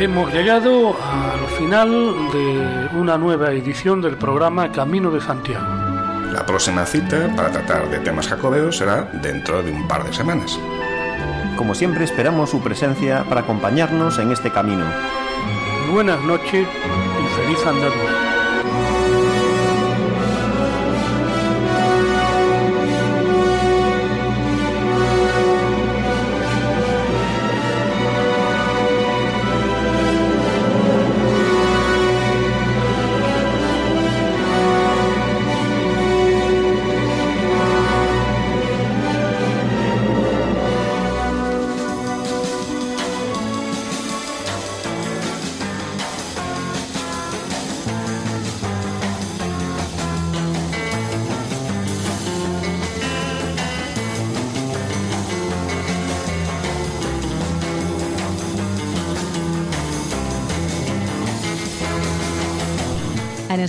[0.00, 1.90] Hemos llegado al final
[2.32, 5.66] de una nueva edición del programa Camino de Santiago.
[6.32, 10.58] La próxima cita para tratar de temas jacobeos será dentro de un par de semanas.
[11.54, 14.86] Como siempre esperamos su presencia para acompañarnos en este camino.
[15.92, 18.39] Buenas noches y feliz andadura.